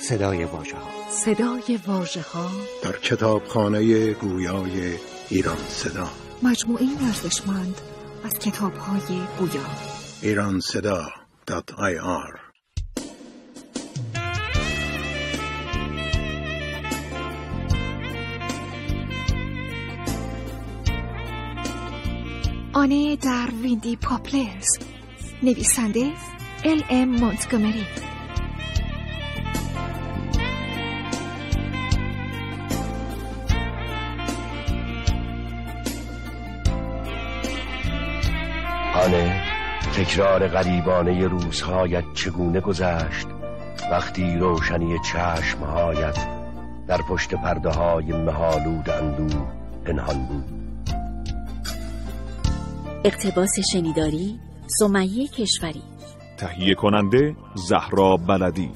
صدای 0.00 0.44
واژه 0.44 0.76
ها 0.76 1.10
صدای 1.10 1.78
واژه 1.86 2.20
ها 2.20 2.50
در 2.82 2.92
کتابخانه 2.92 4.12
گویای 4.12 4.94
ایران 5.28 5.56
صدا. 5.68 6.10
مجموعه 6.42 6.86
ارزشمند 7.06 7.80
از 8.24 8.32
کتاب 8.38 8.76
های 8.76 9.20
گویا. 9.38 9.62
ایران 10.22 10.60
صدا 10.60 11.06
دات 11.46 11.74
آی 11.74 11.98
آر. 11.98 12.40
آنه 22.72 23.16
در 23.16 23.48
ویندی 23.62 23.96
پاپلرز. 23.96 24.78
نویسنده 25.42 26.12
ال 26.64 26.82
ام 26.90 27.08
مونتگومری 27.08 27.84
تکرار 39.94 40.48
غریبانه 40.48 41.28
روزهایت 41.28 42.04
چگونه 42.14 42.60
گذشت؟ 42.60 43.26
وقتی 43.90 44.36
روشنی 44.36 44.98
چشمهایت 44.98 46.18
در 46.86 47.02
پشت 47.02 47.34
پرده 47.34 47.70
های 47.70 48.12
مهالود 48.12 48.90
اندوه 48.90 49.46
پنهان 49.84 50.26
بود. 50.26 50.44
اقتباس 53.04 53.52
شنیداری 53.72 54.40
سمیه 54.66 55.28
کشوری. 55.28 55.82
تهیه 56.38 56.74
کننده 56.74 57.36
زهرا 57.54 58.16
بلدی. 58.16 58.70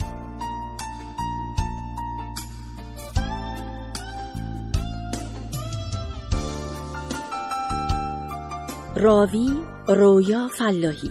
راوی 8.97 9.51
رویا 9.93 10.49
فلاحی. 10.49 11.11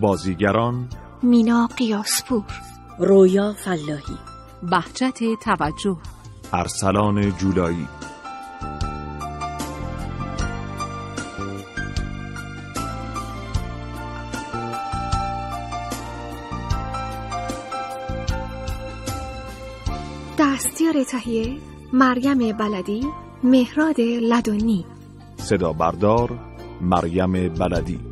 بازیگران 0.00 0.88
مینا 1.22 1.66
قیاسپور. 1.66 2.44
رویا 2.98 3.52
فلاحی. 3.52 4.18
بهجت 4.62 5.18
توجه. 5.44 5.96
ارسلان 6.52 7.30
جولایی. 7.30 7.88
دستیار 20.38 21.04
تهیه 21.04 21.58
مریم 21.92 22.52
بلدی 22.56 23.06
مهراد 23.44 24.00
لدنی 24.00 24.84
صدا 25.36 25.72
بردار 25.72 26.38
مریم 26.80 27.48
بلدی. 27.48 28.07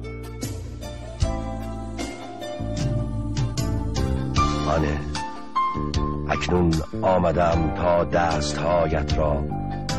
اکنون 6.36 6.72
آمدم 7.02 7.74
تا 7.76 8.04
دستهایت 8.04 9.18
را 9.18 9.34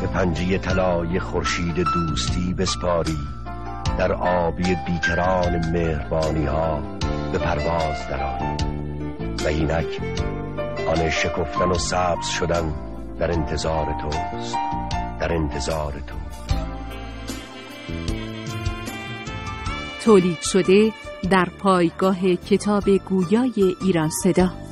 به 0.00 0.06
پنجه 0.06 0.58
طلای 0.58 1.20
خورشید 1.20 1.74
دوستی 1.94 2.54
بسپاری 2.54 3.18
در 3.98 4.12
آبی 4.12 4.76
بیکران 4.86 5.70
مهربانی 5.72 6.46
ها 6.46 6.80
به 7.32 7.38
پرواز 7.38 8.08
درآی 8.10 8.56
و 9.44 9.46
اینک 9.46 10.00
آن 10.88 11.10
شکفتن 11.10 11.68
و 11.70 11.74
سبز 11.74 12.26
شدن 12.26 12.72
در 13.18 13.32
انتظار 13.32 13.86
توست 14.00 14.56
در 15.20 15.32
انتظار 15.32 15.92
تو 15.92 16.14
تولید 20.04 20.38
شده 20.40 20.92
در 21.30 21.48
پایگاه 21.58 22.34
کتاب 22.34 22.90
گویای 22.90 23.76
ایران 23.82 24.10
صدا. 24.22 24.67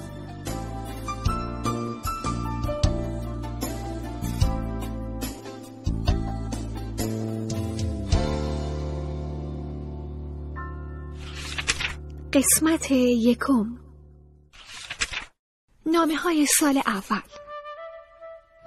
قسمت 12.37 12.91
یکم. 12.91 13.79
نامه 15.87 16.17
های 16.17 16.47
سال 16.61 16.83
اول. 16.87 17.23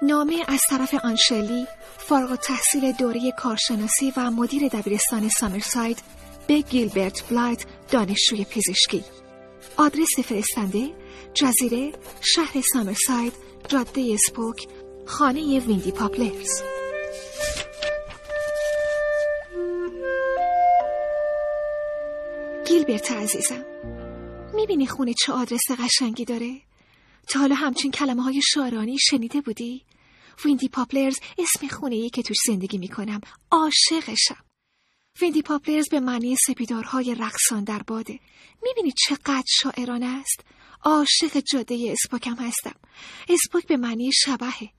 نامه 0.02 0.44
از 0.48 0.60
طرف 0.70 0.96
آن 1.04 1.68
شرلی 1.98 2.36
فارغ‌التحصیل 2.36 2.92
دوره 2.92 3.32
کارشناسی 3.38 4.14
و 4.18 4.32
مدیر 4.32 4.68
دبیرستان 4.68 5.30
سامرساید 5.30 6.02
به 6.48 6.62
گیلبرت 6.62 7.30
بلایت 7.30 7.66
دانشجوی 7.92 8.46
پزشکی. 8.46 9.04
آدرس 9.78 10.20
فرستنده 10.24 10.90
جزیره 11.34 11.92
شهر 12.22 12.62
سامرساید 12.74 13.34
جاده 13.68 14.14
اسپوک 14.14 14.68
خانه 15.06 15.60
ویندی 15.60 15.92
پاپلرز. 15.92 16.79
گیلبرت 22.90 23.12
عزیزم. 23.12 23.66
می‌بینی 24.54 24.88
خونه 24.88 25.14
چه 25.14 25.34
آدرس 25.34 25.72
قشنگی 25.80 26.26
داره؟ 26.26 26.62
تا 27.28 27.40
حالا 27.40 27.56
همچین 27.56 27.92
کلمه 27.92 28.24
های 28.24 28.42
شاعرانه‌ای 28.54 28.98
شنیده 29.00 29.42
بودی؟ 29.42 29.86
ویندی 30.46 30.70
پاپلرز 30.70 31.20
اسم 31.38 31.68
خونه 31.68 31.96
ای 31.96 32.10
که 32.10 32.24
توش 32.24 32.38
زندگی 32.48 32.78
می‌کنم 32.78 33.22
عاشقشم. 33.52 34.44
ویندی 35.22 35.42
پاپلرز 35.42 35.90
به 35.90 36.00
معنی 36.00 36.36
سپیدارهای 36.48 37.16
رقصان 37.16 37.64
در 37.64 37.82
باده. 37.88 38.20
می‌بینی 38.64 38.94
چقدر 39.08 39.48
شاعرانه 39.48 40.06
است؟ 40.06 40.40
عاشق 40.84 41.40
جاده 41.54 41.96
اسپوکم 42.00 42.36
هستم. 42.36 42.76
اسپوک 43.30 43.68
به 43.68 43.78
معنی 43.78 44.12
شبهه. 44.14 44.70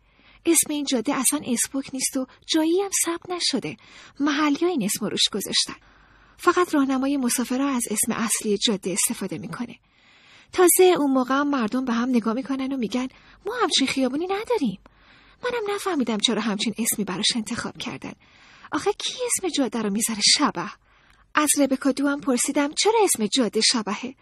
اسم 0.47 0.71
این 0.71 0.85
جاده 0.85 1.15
اصلا 1.15 1.41
اسپوک 1.47 1.91
نیست 1.93 2.17
و 2.17 2.27
جایی 2.47 2.81
هم 2.81 2.91
ثبت 3.05 3.31
نشده. 3.31 3.77
محلی 4.21 4.67
این 4.67 4.83
اسم 4.83 5.07
روش 5.07 5.29
گذاشتن. 5.33 5.90
فقط 6.43 6.75
راهنمای 6.75 7.17
مسافرها 7.17 7.69
از 7.69 7.83
اسم 7.91 8.13
اصلی 8.13 8.59
جاده 8.59 8.91
استفاده 8.91 9.39
می‌کنه. 9.39 9.79
تازه 10.53 10.85
اون 10.99 11.11
موقع 11.11 11.35
هم 11.35 11.51
مردم 11.51 11.85
به 11.85 11.93
هم 11.93 12.09
نگاه 12.09 12.35
می‌کنن 12.35 12.73
و 12.73 12.77
میگن 12.77 13.09
ما 13.47 13.53
همچین 13.63 13.87
خیابونی 13.87 14.27
نداریم. 14.27 14.79
منم 15.45 15.75
نفهمیدم 15.75 16.19
چرا 16.19 16.41
همچین 16.41 16.75
اسمی 16.79 17.05
براش 17.05 17.37
انتخاب 17.37 17.79
کردن. 17.79 18.13
آخه 18.73 18.93
کی 18.93 19.15
اسم 19.27 19.49
جاده 19.49 19.83
رو 19.83 19.91
می‌ذاره 19.91 20.21
شبه؟ 20.39 20.71
از 21.35 21.49
ربکا 21.59 21.93
دو 21.93 22.09
هم 22.09 22.21
پرسیدم 22.21 22.71
چرا 22.73 23.01
اسم 23.05 23.27
جاده 23.27 23.61
شبهه؟ 23.61 24.15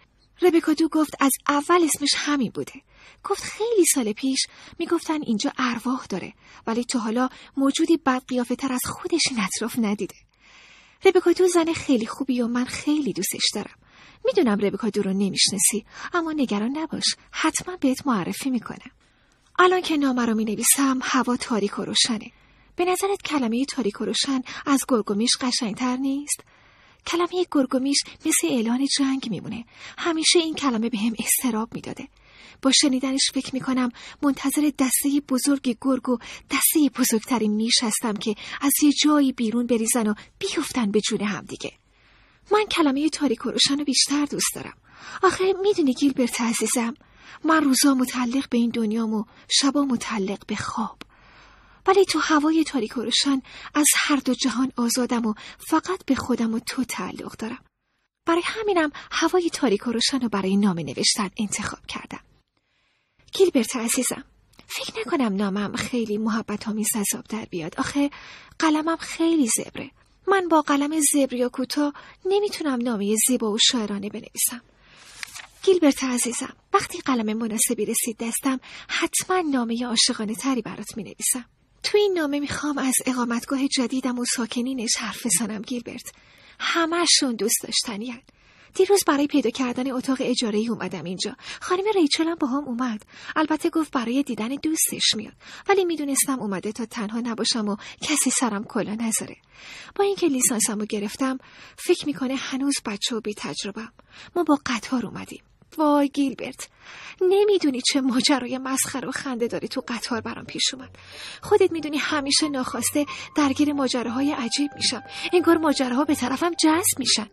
ربکا 0.43 0.73
دو 0.73 0.89
گفت 0.89 1.15
از 1.21 1.33
اول 1.49 1.85
اسمش 1.85 2.15
همین 2.17 2.51
بوده. 2.55 2.83
گفت 3.25 3.43
خیلی 3.43 3.85
سال 3.95 4.13
پیش 4.13 4.47
می‌گفتن 4.79 5.23
اینجا 5.23 5.53
ارواح 5.59 6.07
داره 6.07 6.33
ولی 6.67 6.85
تا 6.85 6.99
حالا 6.99 7.29
موجودی 7.57 7.97
بد 7.97 8.23
قیافه 8.29 8.57
تر 8.57 8.73
از 8.73 8.81
خودش 8.85 9.23
این 9.31 9.41
اطراف 9.41 9.79
ندیده. 9.79 10.15
ربکا 11.05 11.33
دو 11.33 11.49
زن 11.49 11.73
خیلی 11.73 12.07
خوبی 12.07 12.41
و 12.41 12.47
من 12.47 12.65
خیلی 12.65 13.13
دوستش 13.13 13.45
دارم. 13.55 13.75
می‌دونم 14.25 14.59
ربکا 14.59 14.89
دو 14.89 15.03
رو 15.03 15.13
نمی‌شناسی 15.13 15.85
اما 16.15 16.33
نگران 16.33 16.79
نباش. 16.79 17.05
حتما 17.31 17.77
بهت 17.77 18.07
معرفی 18.07 18.51
می‌کنم. 18.51 18.91
الان 19.59 19.81
که 19.81 19.97
نامه 19.97 20.27
رو 20.27 20.35
می‌نویسم 20.35 20.99
هوا 21.03 21.37
تاریک 21.37 21.79
و 21.79 21.83
روشنه. 21.83 22.33
به 22.77 22.85
نظرت 22.85 23.23
کلمه 23.25 23.65
تاریک 23.65 24.01
و 24.01 24.05
روشن 24.05 24.43
از 24.67 24.81
گرگومیش 24.89 25.31
قشنگتر 25.41 25.97
نیست؟ 25.97 26.41
کلمه 27.07 27.47
گرگومیش 27.53 27.99
مثل 28.27 28.47
اعلان 28.49 28.87
جنگ 28.99 29.31
میمونه. 29.31 29.65
همیشه 29.99 30.39
این 30.39 30.55
کلمه 30.55 30.89
به 30.89 30.99
هم 30.99 31.13
استراب 31.19 31.75
می‌داده. 31.75 32.09
با 32.63 32.73
شنیدنش 32.73 33.31
فکر 33.35 33.55
می‌کنم 33.55 33.91
منتظر 34.23 34.71
دسته 34.79 35.23
بزرگ 35.29 35.77
گرگ 35.81 36.09
و 36.09 36.19
دسته 36.51 36.91
بزرگترین 36.99 37.53
میش 37.53 37.83
هستم 37.83 38.15
که 38.15 38.35
از 38.61 38.73
یه 38.83 38.93
جایی 38.93 39.33
بیرون 39.33 39.67
بریزن 39.67 40.07
و 40.07 40.15
بیفتن 40.39 40.91
به 40.91 41.01
جون 41.01 41.21
هم 41.21 41.45
دیگه. 41.45 41.73
من 42.53 42.65
کلمه 42.71 43.09
تاریک 43.09 43.47
و 43.47 43.51
روشن 43.51 43.79
رو 43.79 43.85
بیشتر 43.85 44.25
دوست 44.25 44.55
دارم. 44.55 44.77
آخه 45.23 45.53
می‌دونی 45.63 45.95
گیلبرت 45.95 46.41
عزیزم 46.41 46.95
من 47.45 47.65
روزا 47.65 47.95
متعلق 47.95 48.49
به 48.49 48.59
این 48.59 48.71
دنیام 48.71 49.15
و 49.15 49.25
شبا 49.51 49.85
متعلق 49.85 50.47
به 50.47 50.57
خواب. 50.57 50.99
ولی 51.87 52.05
تو 52.05 52.19
هوای 52.19 52.65
تاریک 52.65 52.97
و 52.97 53.03
روشن 53.03 53.43
از 53.75 53.87
هر 53.97 54.17
دو 54.17 54.35
جهان 54.35 54.73
آزادم 54.77 55.27
و 55.27 55.35
فقط 55.59 56.05
به 56.07 56.15
خودم 56.15 56.55
و 56.55 56.59
تو 56.59 56.85
تعلق 56.85 57.37
دارم. 57.37 57.65
برای 58.27 58.43
همینم 58.45 58.91
هوای 59.11 59.51
تاریک 59.51 59.87
و 59.87 59.93
روشن 59.93 60.21
رو 60.21 60.29
برای 60.29 60.57
نام 60.57 60.79
نوشتن 60.79 61.31
انتخاب 61.39 61.87
کردم. 61.87 62.21
گیلبرت 63.33 63.77
عزیزم 63.77 64.25
فکر 64.67 65.01
نکنم 65.01 65.37
نامم 65.37 65.77
خیلی 65.77 66.19
محبت 66.19 66.69
آمیز 66.69 66.89
از 66.95 67.07
در 67.29 67.45
بیاد. 67.45 67.75
آخه 67.79 68.11
قلمم 68.59 68.97
خیلی 68.97 69.49
زبره. 69.57 69.91
من 70.27 70.49
با 70.49 70.63
قلم 70.63 71.01
زبر 71.13 71.35
یا 71.35 71.49
کوتاه 71.49 71.93
نمی‌تونم 72.25 72.83
نامه 72.83 73.17
زیبا 73.29 73.53
و 73.53 73.59
شاعرانه 73.59 74.09
بنویسم. 74.09 74.63
گیلبرت 75.63 76.05
عزیزم 76.05 76.57
وقتی 76.73 76.99
قلم 76.99 77.37
مناسبی 77.37 77.85
رسید 77.85 78.17
دستم 78.21 78.61
حتما 78.89 79.41
نامه 79.41 79.87
عاشقانه 79.87 80.35
تری 80.35 80.63
برات 80.63 80.97
می 80.97 81.03
نویسم 81.03 81.45
تو 81.83 81.99
این 81.99 82.13
نامه 82.13 82.41
می‌خوام 82.41 82.79
از 82.79 82.95
اقامتگاه 83.07 83.69
جدیدم 83.69 84.19
و 84.19 84.25
ساکنینش 84.37 84.97
حرف 84.97 85.27
بزنم 85.27 85.63
گیلبرت. 85.63 86.13
همهشون 86.61 87.35
دوست 87.35 87.57
داشتنی 87.63 88.11
هن. 88.11 88.23
دیروز 88.75 89.01
برای 89.07 89.27
پیدا 89.27 89.51
کردن 89.51 89.91
اتاق 89.91 90.19
اجاره 90.21 90.59
ای 90.59 90.69
اومدم 90.69 91.05
اینجا. 91.05 91.37
خانم 91.61 91.85
ریچل 91.95 92.25
هم 92.25 92.35
با 92.35 92.47
هم 92.47 92.65
اومد. 92.65 93.03
البته 93.37 93.71
گفت 93.71 93.93
برای 93.93 94.23
دیدن 94.23 94.49
دوستش 94.49 95.15
میاد. 95.17 95.33
ولی 95.69 95.85
می‌دونستم 95.85 96.41
اومده 96.41 96.73
تا 96.73 96.87
تنها 96.87 97.21
نباشم 97.21 97.69
و 97.69 97.77
کسی 98.03 98.31
سرم 98.31 98.65
کلا 98.65 98.95
نذاره. 98.95 99.37
با 99.95 100.05
اینکه 100.05 100.27
لیسانسمو 100.27 100.85
گرفتم 100.85 101.39
فکر 101.77 102.07
می‌کنه 102.07 102.35
هنوز 102.35 102.75
بچه 102.87 103.17
و 103.17 103.21
بی 103.21 103.35
تجربم 103.35 103.93
ما 104.37 104.43
با 104.45 104.59
قطار 104.67 105.07
اومدیم. 105.07 105.43
وای 105.79 106.09
گیلبرت 106.09 106.69
نمی‌دونی 107.21 107.81
چه 107.81 108.01
ماجرای 108.01 108.59
مسخره 108.59 109.09
و 109.09 109.13
خنده 109.13 109.47
داری 109.47 109.69
تو 109.69 109.83
قطار 109.89 110.21
برام 110.21 110.45
پیش 110.45 110.75
اومد. 110.75 110.91
خودت 111.43 111.73
می‌دونی 111.73 111.97
همیشه 111.97 112.49
ناخواسته 112.49 113.07
درگیر 113.37 113.73
ماجراهای 113.73 114.33
عجیب 114.33 114.71
میشم. 114.77 115.03
انگار 115.33 115.57
ماجراها 115.57 116.05
به 116.05 116.15
طرفم 116.15 116.53
جذب 116.65 116.99
میشن. 116.99 117.31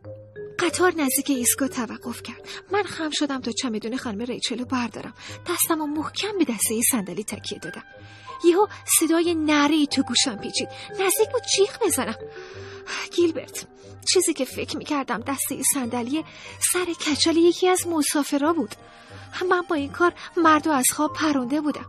قطار 0.59 0.93
نزدیک 0.95 1.29
ایستگاه 1.29 1.67
توقف 1.67 2.21
کرد. 2.21 2.47
من 2.71 2.83
خم 2.83 3.09
شدم 3.13 3.41
تا 3.41 3.51
چمدون 3.51 3.97
خانم 3.97 4.21
ریچل 4.21 4.59
رو 4.59 4.65
بردارم. 4.65 5.13
دستم 5.49 5.81
و 5.81 5.85
محکم 5.85 6.37
به 6.37 6.45
دسته 6.45 6.81
صندلی 6.91 7.23
تکیه 7.23 7.59
دادم. 7.59 7.83
یهو 8.43 8.67
صدای 8.99 9.35
نری 9.35 9.87
تو 9.87 10.03
گوشم 10.03 10.35
پیچید 10.35 10.69
نزدیک 10.91 11.31
بود 11.31 11.41
جیغ 11.57 11.85
بزنم. 11.85 12.15
گیلبرت 13.15 13.65
چیزی 14.13 14.33
که 14.33 14.45
فکر 14.45 14.77
می‌کردم 14.77 15.19
دسته 15.19 15.61
صندلی 15.73 16.25
سر 16.73 16.85
کچل 16.85 17.37
یکی 17.37 17.67
از 17.67 17.87
مسافرا 17.87 18.53
بود. 18.53 18.75
من 19.49 19.61
با 19.69 19.75
این 19.75 19.91
کار 19.91 20.13
مرد 20.37 20.67
و 20.67 20.71
از 20.71 20.85
خواب 20.91 21.13
پرونده 21.13 21.61
بودم. 21.61 21.85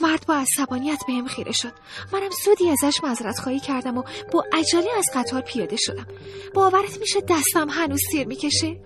مرد 0.00 0.26
با 0.26 0.34
عصبانیت 0.34 1.00
بهم 1.06 1.26
خیره 1.26 1.52
شد. 1.52 1.72
منم 2.12 2.30
زودی 2.44 2.70
ازش 2.70 3.00
مذرت 3.04 3.38
خواهی 3.38 3.60
کردم 3.60 3.98
و 3.98 4.02
با 4.32 4.44
عجله 4.52 4.90
از 4.98 5.04
قطار 5.14 5.40
پیاده 5.40 5.76
شدم. 5.76 6.06
باورت 6.54 6.98
میشه 6.98 7.20
دستم 7.20 7.68
هنوز 7.70 8.00
سیر 8.10 8.26
می‌کشه؟ 8.26 8.76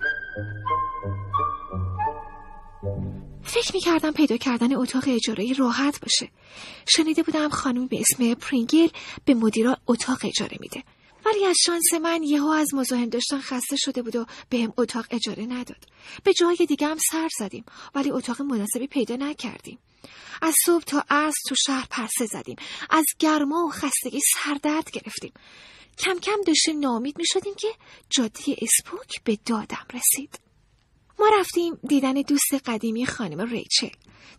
فکر 3.51 3.75
می‌کردم 3.75 4.13
پیدا 4.13 4.37
کردن 4.37 4.77
اتاق 4.77 5.05
اجاره 5.09 5.53
راحت 5.53 6.01
باشه. 6.01 6.31
شنیده 6.89 7.23
بودم 7.23 7.49
خانم 7.49 7.87
به 7.87 8.01
اسم 8.01 8.35
پرینگل 8.35 8.89
به 9.25 9.35
مدیرا 9.35 9.77
اتاق 9.87 10.19
اجاره 10.25 10.57
میده. 10.61 10.85
ولی 11.27 11.47
از 11.47 11.57
شانس 11.67 11.95
من 12.03 12.23
یهو 12.23 12.47
از 12.47 12.75
مزاحم 12.75 13.09
داشتن 13.09 13.41
خسته 13.41 13.77
شده 13.77 14.03
بود 14.03 14.17
و 14.17 14.27
بهم 14.51 14.73
اتاق 14.77 15.07
اجاره 15.11 15.47
نداد. 15.47 15.85
به 16.25 16.33
جای 16.33 16.57
دیگه 16.57 16.87
هم 16.87 16.99
سر 17.11 17.29
زدیم 17.39 17.65
ولی 17.95 18.11
اتاق 18.11 18.43
مناسبی 18.43 18.87
پیدا 18.87 19.17
نکردیم. 19.17 19.79
از 20.43 20.55
صبح 20.67 20.85
تا 20.85 21.05
عصر 21.11 21.41
تو 21.49 21.55
شهر 21.67 21.87
پرسه 21.91 22.27
زدیم. 22.27 22.57
از 22.91 23.05
گرما 23.19 23.67
و 23.67 23.71
خستگی 23.71 24.21
سردرد 24.35 24.91
گرفتیم. 24.91 25.33
کم 25.99 26.19
کم 26.19 26.37
داشتیم 26.47 26.79
نامید 26.79 27.19
می 27.19 27.25
شدیم 27.27 27.55
که 27.55 27.69
جاده 28.11 28.57
اسپوک 28.63 29.25
به 29.25 29.39
دادم 29.47 29.87
رسید. 29.95 30.50
ما 31.21 31.31
رفتیم 31.41 31.79
دیدن 31.89 32.13
دوست 32.13 32.55
قدیمی 32.67 33.07
خانم 33.07 33.41
ریچل. 33.41 33.89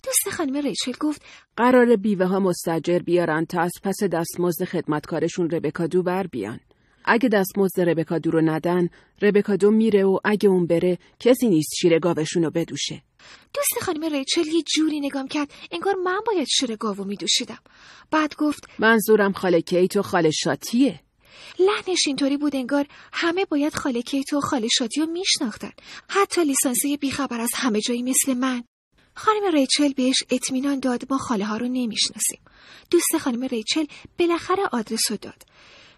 دوست 0.03 0.37
خانم 0.37 0.57
ریچل 0.57 0.91
گفت 0.99 1.21
قرار 1.57 1.95
بیوه 1.95 2.25
ها 2.25 2.39
مستجر 2.39 2.99
بیارن 2.99 3.45
تا 3.45 3.61
از 3.61 3.71
پس 3.83 4.03
دستمزد 4.03 4.65
خدمتکارشون 4.65 5.49
ربکا 5.49 5.87
دو 5.87 6.03
بر 6.03 6.27
بیان. 6.27 6.59
اگه 7.05 7.29
دستمزد 7.29 7.81
ربکا 7.81 8.17
دو 8.17 8.31
رو 8.31 8.41
ندن 8.41 8.89
ربکا 9.21 9.55
دو 9.55 9.71
میره 9.71 10.05
و 10.05 10.19
اگه 10.23 10.49
اون 10.49 10.67
بره 10.67 10.97
کسی 11.19 11.49
نیست 11.49 11.69
شیر 11.81 11.99
گاوشون 11.99 12.43
رو 12.43 12.51
بدوشه. 12.51 13.03
دوست 13.53 13.85
خانم 13.85 14.13
ریچل 14.13 14.47
یه 14.47 14.63
جوری 14.75 14.99
نگام 14.99 15.27
کرد 15.27 15.53
انگار 15.71 15.95
من 15.95 16.19
باید 16.27 16.47
شیر 16.47 16.75
گاوو 16.75 17.03
میدوشیدم. 17.03 17.59
بعد 18.11 18.35
گفت 18.35 18.67
منظورم 18.79 19.31
خاله 19.31 19.61
کیت 19.61 19.97
و 19.97 20.01
خاله 20.01 20.31
شاتیه. 20.31 20.99
لحنش 21.59 21.99
اینطوری 22.07 22.37
بود 22.37 22.55
انگار 22.55 22.87
همه 23.13 23.45
باید 23.45 23.75
خاله 23.75 24.01
کیت 24.01 24.33
و 24.33 24.41
خاله 24.41 24.67
شاتی 24.67 25.01
رو 25.01 25.05
میشناختن. 25.05 25.71
حتی 26.09 26.43
لیسانسی 26.43 26.97
بیخبر 26.97 27.41
از 27.41 27.49
همه 27.55 27.81
جایی 27.81 28.01
مثل 28.03 28.33
من. 28.33 28.63
خانم 29.15 29.51
ریچل 29.53 29.93
بهش 29.93 30.23
اطمینان 30.29 30.79
داد 30.79 31.01
ما 31.09 31.17
خاله 31.17 31.45
ها 31.45 31.57
رو 31.57 31.67
نمی‌شناسیم. 31.67 32.39
دوست 32.91 33.17
خانم 33.17 33.43
ریچل 33.43 33.85
بالاخره 34.19 34.63
آدرس 34.71 35.11
رو 35.11 35.17
داد. 35.17 35.43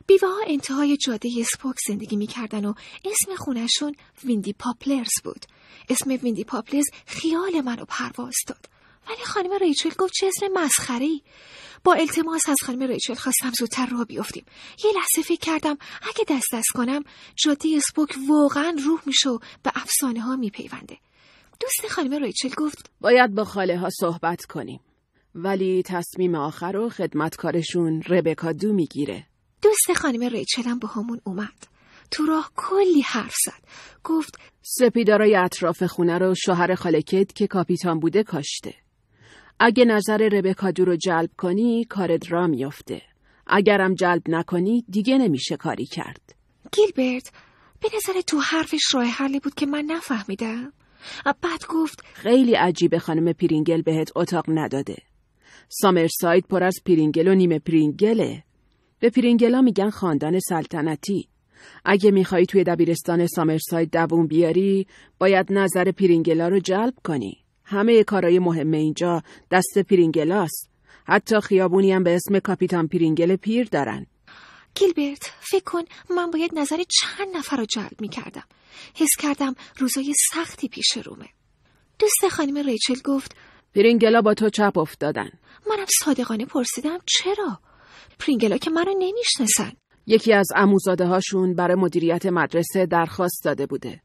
بیوه 0.07 0.27
ها 0.27 0.39
انتهای 0.47 0.97
جاده 0.97 1.29
اسپوک 1.39 1.75
زندگی 1.87 2.15
می‌کردن 2.15 2.65
و 2.65 2.73
اسم 3.05 3.35
خونشون 3.35 3.95
ویندی 4.23 4.53
پاپلرز 4.53 5.21
بود. 5.23 5.45
اسم 5.89 6.09
ویندی 6.23 6.43
پاپلرز 6.43 6.85
خیال 7.05 7.61
منو 7.61 7.85
پرواز 7.85 8.35
داد. 8.47 8.65
ولی 9.09 9.23
خانم 9.23 9.53
ریچل 9.53 9.89
گفت 9.97 10.13
چه 10.13 10.27
اسم 10.27 10.47
مسخره 10.53 11.09
با 11.83 11.93
التماس 11.93 12.49
از 12.49 12.57
خانم 12.65 12.83
ریچل 12.83 13.13
خواستم 13.13 13.51
زودتر 13.59 13.85
راه 13.85 14.03
بیفتیم. 14.03 14.45
یه 14.83 14.91
لحظه 14.95 15.21
فکر 15.21 15.39
کردم 15.39 15.77
اگه 16.01 16.35
دست 16.37 16.47
دست 16.53 16.69
کنم 16.73 17.03
جاده 17.35 17.69
اسپوک 17.75 18.15
واقعا 18.29 18.75
روح 18.85 19.01
میشه 19.05 19.29
و 19.29 19.39
به 19.63 19.71
افسانه 19.75 20.21
ها 20.21 20.35
میپیونده. 20.35 20.97
دوست 21.59 21.87
خانم 21.93 22.23
ریچل 22.23 22.49
گفت 22.57 22.91
باید 23.01 23.35
با 23.35 23.43
خاله 23.43 23.77
ها 23.77 23.89
صحبت 23.99 24.45
کنیم. 24.45 24.79
ولی 25.35 25.83
تصمیم 25.85 26.35
آخر 26.35 26.71
رو 26.71 26.89
خدمتکارشون 26.89 28.01
ربکا 28.01 28.51
دو 28.51 28.73
می‌گیره. 28.73 29.25
دوست 29.61 29.93
خانم 30.01 30.23
ریچلم 30.23 30.79
با 30.79 30.87
همون 30.87 31.21
اومد. 31.23 31.67
تو 32.11 32.25
راه 32.25 32.51
کلی 32.55 33.01
حرف 33.01 33.35
زد. 33.45 33.63
گفت 34.03 34.39
سپیدارای 34.61 35.35
اطراف 35.35 35.83
خونه 35.83 36.17
رو 36.17 36.35
شوهر 36.35 36.75
خالکت 36.75 37.33
که 37.33 37.47
کاپیتان 37.47 37.99
بوده 37.99 38.23
کاشته. 38.23 38.82
اگه 39.59 39.85
نظر 39.85 40.17
ربکا 40.17 40.71
دو 40.71 40.85
رو 40.85 40.95
جلب 40.95 41.29
کنی 41.37 41.85
کارت 41.85 42.31
را 42.31 42.47
میافته. 42.47 43.01
اگرم 43.47 43.93
جلب 43.93 44.21
نکنی 44.27 44.85
دیگه 44.89 45.17
نمیشه 45.17 45.57
کاری 45.57 45.85
کرد. 45.85 46.35
گیلبرت 46.71 47.31
به 47.81 47.89
نظر 47.95 48.21
تو 48.21 48.39
حرفش 48.39 48.93
راه 48.93 49.05
حلی 49.05 49.39
بود 49.39 49.55
که 49.55 49.65
من 49.65 49.85
نفهمیدم؟ 49.85 50.73
بعد 51.25 51.65
گفت 51.69 52.03
خیلی 52.13 52.53
عجیبه 52.53 52.99
خانم 52.99 53.33
پرینگل 53.33 53.81
بهت 53.81 54.11
اتاق 54.15 54.45
نداده. 54.47 54.97
سامرساید 55.69 56.45
پر 56.47 56.63
از 56.63 56.75
پرینگل 56.85 57.27
و 57.27 57.35
نیمه 57.35 57.59
پرینگله. 57.59 58.43
به 58.99 59.09
پرینگلا 59.09 59.61
میگن 59.61 59.89
خاندان 59.89 60.39
سلطنتی. 60.39 61.29
اگه 61.85 62.11
می‌خوای 62.11 62.45
توی 62.45 62.63
دبیرستان 62.63 63.27
سامرساید 63.27 63.91
دووم 63.91 64.27
بیاری 64.27 64.87
باید 65.19 65.53
نظر 65.53 65.91
پرینگلا 65.91 66.47
رو 66.47 66.59
جلب 66.59 66.93
کنی. 67.03 67.42
همه 67.73 68.03
کارهای 68.03 68.39
مهم 68.39 68.71
اینجا 68.71 69.23
دست 69.51 69.77
پرینگلاست 69.89 70.69
حتی 71.05 71.39
خیابونی 71.39 71.91
هم 71.91 72.03
به 72.03 72.15
اسم 72.15 72.39
کاپیتان 72.39 72.87
پرینگل 72.87 73.35
پیر 73.35 73.67
دارن. 73.71 74.05
گیلبرت 74.75 75.31
فکر 75.39 75.63
کن 75.63 75.81
من 76.09 76.31
باید 76.31 76.59
نظر 76.59 76.77
چند 76.77 77.37
نفر 77.37 77.57
رو 77.57 77.65
جلب 77.65 78.01
می‌کردم. 78.01 78.43
حس 78.95 79.09
کردم 79.19 79.55
روزای 79.77 80.13
سختی 80.33 80.67
پیش 80.67 80.97
رومه. 81.05 81.29
دوست 81.99 82.27
خانم 82.31 82.57
ریچل 82.57 83.01
گفت 83.05 83.35
پرینگلا 83.75 84.21
با 84.21 84.33
تو 84.33 84.49
چپ 84.49 84.77
افتادن. 84.77 85.29
منم 85.69 85.85
صادقانه 86.03 86.45
پرسیدم 86.45 86.97
چرا؟ 87.05 87.59
پرینگلا 88.19 88.57
که 88.57 88.69
منو 88.69 88.93
نمی‌شناسن. 88.99 89.71
یکی 90.07 90.33
از 90.33 90.47
عموزاده 90.55 91.05
هاشون 91.05 91.53
برای 91.55 91.75
مدیریت 91.75 92.25
مدرسه 92.25 92.85
درخواست 92.85 93.41
داده 93.43 93.65
بوده. 93.65 94.01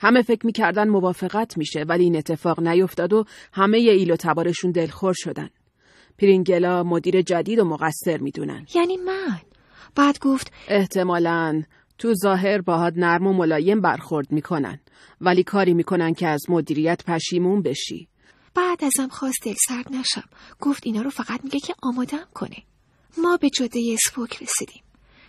همه 0.00 0.22
فکر 0.22 0.46
می‌کردن 0.46 0.88
موافقت 0.88 1.58
میشه 1.58 1.82
ولی 1.82 2.04
این 2.04 2.16
اتفاق 2.16 2.60
نیفتاد 2.60 3.12
و 3.12 3.24
همه 3.52 3.78
ایل 3.78 4.10
و 4.10 4.16
تبارشون 4.16 4.70
دلخور 4.70 5.14
شدن. 5.16 5.50
پرینگلا 6.18 6.82
مدیر 6.82 7.22
جدید 7.22 7.58
و 7.58 7.64
مقصر 7.64 8.18
می‌دونن. 8.18 8.66
یعنی 8.74 8.96
من؟ 8.96 9.40
بعد 9.94 10.18
گفت 10.18 10.52
احتمالاً 10.68 11.62
تو 11.98 12.14
ظاهر 12.14 12.60
باهات 12.60 12.94
نرم 12.96 13.26
و 13.26 13.32
ملایم 13.32 13.80
برخورد 13.80 14.32
می‌کنن 14.32 14.80
ولی 15.20 15.42
کاری 15.42 15.74
می‌کنن 15.74 16.14
که 16.14 16.28
از 16.28 16.40
مدیریت 16.48 17.04
پشیمون 17.06 17.62
بشی. 17.62 18.08
بعد 18.54 18.84
ازم 18.84 19.08
خواست 19.08 19.38
دل 19.44 19.54
سرد 19.68 19.92
نشم. 19.92 20.28
گفت 20.60 20.82
اینا 20.86 21.02
رو 21.02 21.10
فقط 21.10 21.44
میگه 21.44 21.60
که 21.60 21.74
آمادم 21.82 22.26
کنه. 22.34 22.56
ما 23.18 23.36
به 23.36 23.50
جاده 23.50 23.80
اسپوک 23.92 24.42
رسیدیم. 24.42 24.82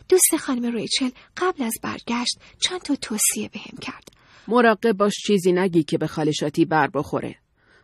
دوست 0.09 0.37
خانم 0.39 0.75
ریچل 0.75 1.09
قبل 1.37 1.63
از 1.63 1.73
برگشت 1.83 2.39
چند 2.59 2.81
تا 2.81 2.95
توصیه 2.95 3.49
بهم 3.53 3.77
کرد. 3.81 4.20
مراقب 4.48 4.91
باش 4.91 5.13
چیزی 5.27 5.51
نگی 5.51 5.83
که 5.83 5.98
به 5.98 6.07
خالشاتی 6.07 6.65
بر 6.65 6.88
بخوره. 6.93 7.36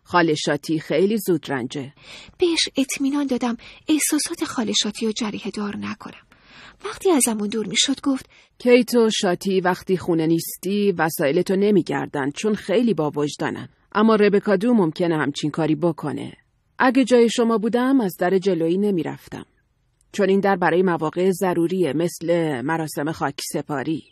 خالشاتی 0.04 0.80
خیلی 0.80 1.18
زود 1.18 1.52
رنجه. 1.52 1.94
بهش 2.38 2.70
اطمینان 2.78 3.28
دادم 3.28 3.58
احساسات 3.88 4.44
خالشاتی 4.44 5.06
رو 5.06 5.12
جریه 5.12 5.52
دار 5.54 5.78
نکنم. 5.78 6.22
وقتی 6.86 7.12
ازمون 7.12 7.48
دور 7.48 7.68
می‌شد 7.68 8.02
گفت 8.02 8.30
کیت 8.60 8.96
و 8.96 9.10
شاتی 9.10 9.62
وقتی 9.62 9.98
خونه 9.98 10.28
نیستی 10.28 10.92
وسایلتو 10.92 11.56
نمیگردن 11.56 12.32
چون 12.32 12.56
خیلی 12.56 12.94
با 12.94 13.12
وجدانن. 13.16 13.70
اما 13.92 14.16
ربکا 14.16 14.56
دو 14.56 14.74
ممکنه 14.74 15.18
همچین 15.18 15.52
کاری 15.52 15.76
بکنه. 15.76 16.34
اگه 16.80 17.04
جای 17.04 17.30
شما 17.30 17.58
بودم 17.58 18.02
از 18.02 18.18
در 18.20 18.38
جلویی 18.38 18.78
نمی‌رفتم. 18.78 19.46
چون 20.12 20.30
این 20.30 20.40
در 20.40 20.56
برای 20.56 20.82
مواقع 20.82 21.32
ضروریه 21.32 21.94
مثل 21.94 22.62
مراسم 22.62 23.12
خاک 23.12 23.42
سپاری 23.54 24.04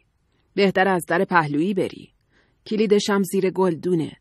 بهتر 0.56 0.88
از 0.88 1.06
در 1.06 1.25
پهلویی 1.25 1.74
بری. 1.74 2.14
کلیدشم 2.65 3.24
زیر 3.24 3.50
گلدونه. 3.50 4.12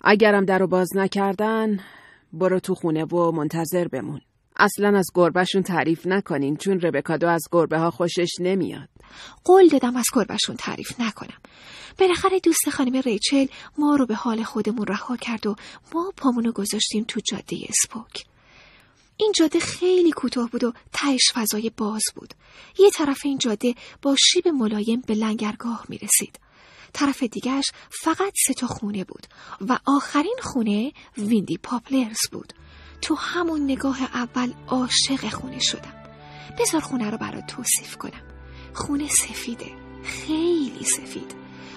اگرم 0.00 0.44
در 0.44 0.58
رو 0.58 0.66
باز 0.66 0.88
نکردن 0.96 1.80
برو 2.32 2.60
تو 2.60 2.74
خونه 2.74 3.04
و 3.04 3.32
منتظر 3.32 3.88
بمون. 3.88 4.20
اصلا 4.56 4.98
از 4.98 5.06
گربهشون 5.14 5.62
تعریف 5.62 6.06
نکنین 6.06 6.56
چون 6.56 6.80
ربکادو 6.80 7.28
از 7.28 7.42
گربه 7.52 7.78
ها 7.78 7.90
خوشش 7.90 8.28
نمیاد. 8.40 8.88
قول 9.44 9.68
دادم 9.68 9.96
از 9.96 10.04
گربهشون 10.14 10.56
تعریف 10.56 11.00
نکنم. 11.00 11.38
بالاخره 11.98 12.40
دوست 12.40 12.70
خانم 12.70 13.00
ریچل 13.00 13.46
ما 13.78 13.96
رو 13.96 14.06
به 14.06 14.14
حال 14.14 14.42
خودمون 14.42 14.86
رها 14.86 15.16
کرد 15.16 15.46
و 15.46 15.56
ما 15.94 16.12
پامونو 16.16 16.52
گذاشتیم 16.52 17.04
تو 17.08 17.20
جاده 17.30 17.56
اسپوک. 17.68 18.24
این 19.16 19.32
جاده 19.36 19.58
خیلی 19.58 20.10
کوتاه 20.10 20.50
بود 20.50 20.64
و 20.64 20.72
تهش 20.92 21.32
فضای 21.34 21.70
باز 21.76 22.02
بود. 22.14 22.34
یه 22.78 22.90
طرف 22.90 23.20
این 23.24 23.38
جاده 23.38 23.74
با 24.02 24.16
شیب 24.18 24.48
ملایم 24.48 25.02
به 25.06 25.14
لنگرگاه 25.14 25.86
می 25.88 25.98
رسید 25.98 26.38
طرف 26.92 27.22
دیگرش 27.22 27.64
فقط 27.90 28.32
سه 28.46 28.54
تا 28.54 28.66
خونه 28.66 29.04
بود 29.04 29.26
و 29.68 29.78
آخرین 29.86 30.36
خونه 30.42 30.92
ویندی 31.18 31.58
پاپلرز 31.58 32.18
بود. 32.32 32.52
تو 33.00 33.14
همون 33.14 33.64
نگاه 33.64 34.02
اول 34.02 34.52
عاشق 34.66 35.28
خونه 35.28 35.58
شدم. 35.58 35.94
بذار 36.58 36.80
خونه 36.80 37.10
رو 37.10 37.18
برات 37.18 37.46
توصیف 37.46 37.96
کنم. 37.96 38.22
خونه 38.74 39.08
سفیده. 39.08 39.72
خیلی 40.04 40.84
سفید. 40.84 41.34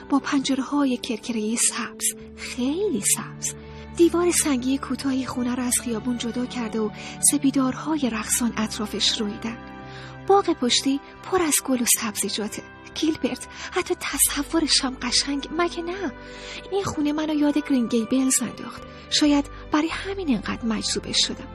با 0.10 0.20
پنجره 0.20 0.64
های 0.64 0.98
کرکره 0.98 1.56
سبز. 1.56 2.06
خیلی 2.38 3.04
سبز. 3.16 3.54
دیوار 3.98 4.32
سنگی 4.32 4.78
کوتاهی 4.78 5.26
خونه 5.26 5.56
را 5.56 5.64
از 5.64 5.80
خیابون 5.84 6.18
جدا 6.18 6.46
کرده 6.46 6.80
و 6.80 6.90
سپیدارهای 7.32 8.10
رقصان 8.10 8.54
اطرافش 8.58 9.22
رویدن. 9.22 9.58
باغ 10.28 10.54
پشتی 10.54 11.00
پر 11.24 11.42
از 11.42 11.54
گل 11.66 11.82
و 11.82 11.86
سبزیجاته. 12.00 12.64
گیلبرت 12.96 13.48
حتی 13.72 13.96
تصورشم 14.00 14.98
قشنگ. 15.02 15.50
مگه 15.58 15.82
نه؟ 15.82 16.14
این 16.72 16.84
خونه 16.84 17.14
منو 17.14 17.34
یاد 17.34 17.58
گرین 17.58 17.88
گیبلز 17.88 18.42
انداخت. 18.42 18.82
شاید 19.10 19.46
برای 19.72 19.90
همین 19.90 20.30
انقدر 20.36 20.66
مجذوبش 20.66 21.28
شدم. 21.28 21.48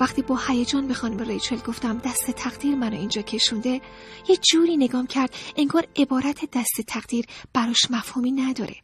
وقتی 0.00 0.22
با 0.22 0.38
هیجان 0.48 0.88
به 0.88 0.94
خانم 0.94 1.18
ریچل 1.18 1.56
گفتم 1.56 1.98
دست 1.98 2.30
تقدیر 2.30 2.74
منو 2.74 2.96
اینجا 2.96 3.22
کشونده 3.22 3.80
یه 4.28 4.36
جوری 4.36 4.76
نگام 4.76 5.06
کرد 5.06 5.34
انگار 5.56 5.86
عبارت 5.96 6.50
دست 6.52 6.80
تقدیر 6.86 7.26
براش 7.52 7.80
مفهومی 7.90 8.32
نداره. 8.32 8.76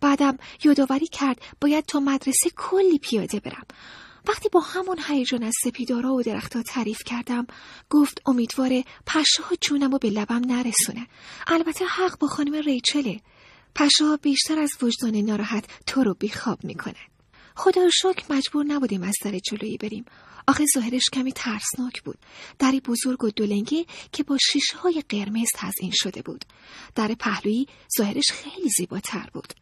بعدم 0.00 0.38
یادآوری 0.64 1.06
کرد 1.06 1.40
باید 1.60 1.86
تا 1.86 2.00
مدرسه 2.00 2.50
کلی 2.56 2.98
پیاده 2.98 3.40
برم. 3.40 3.66
وقتی 4.28 4.48
با 4.48 4.60
همون 4.60 4.98
هیجان 5.08 5.42
از 5.42 5.54
سپیدارا 5.64 6.14
و 6.14 6.22
درختها 6.22 6.62
تعریف 6.62 7.04
کردم 7.04 7.46
گفت 7.90 8.22
امیدواره 8.26 8.84
پشهها 9.06 9.54
جونم 9.60 9.94
و 9.94 9.98
به 9.98 10.10
لبم 10.10 10.42
نرسونه. 10.46 11.06
البته 11.46 11.84
حق 11.84 12.18
با 12.18 12.26
خانم 12.28 12.54
ریچله. 12.54 13.20
پشهها 13.74 14.16
بیشتر 14.16 14.58
از 14.58 14.70
وجدان 14.82 15.16
ناراحت 15.16 15.64
تو 15.86 16.04
رو 16.04 16.14
بیخواب 16.14 16.64
می‌کنه 16.64 16.98
خدا 17.56 17.90
شکر 17.90 18.24
مجبور 18.30 18.64
نبودیم 18.64 19.02
از 19.02 19.14
در 19.24 19.38
جلویی 19.38 19.76
بریم. 19.76 20.04
آخه 20.48 20.64
ظاهرش 20.74 21.04
کمی 21.12 21.32
ترسناک 21.32 22.02
بود. 22.02 22.18
دری 22.58 22.80
بزرگ 22.80 23.24
و 23.24 23.30
دولنگی 23.30 23.86
که 24.12 24.22
با 24.22 24.38
شیشه 24.52 24.76
های 24.76 25.02
قرمز 25.08 25.48
تزئین 25.54 25.92
شده 25.94 26.22
بود. 26.22 26.44
در 26.94 27.14
پهلویی 27.14 27.66
ظاهرش 27.98 28.32
خیلی 28.32 28.68
زیباتر 28.78 29.30
بود. 29.32 29.54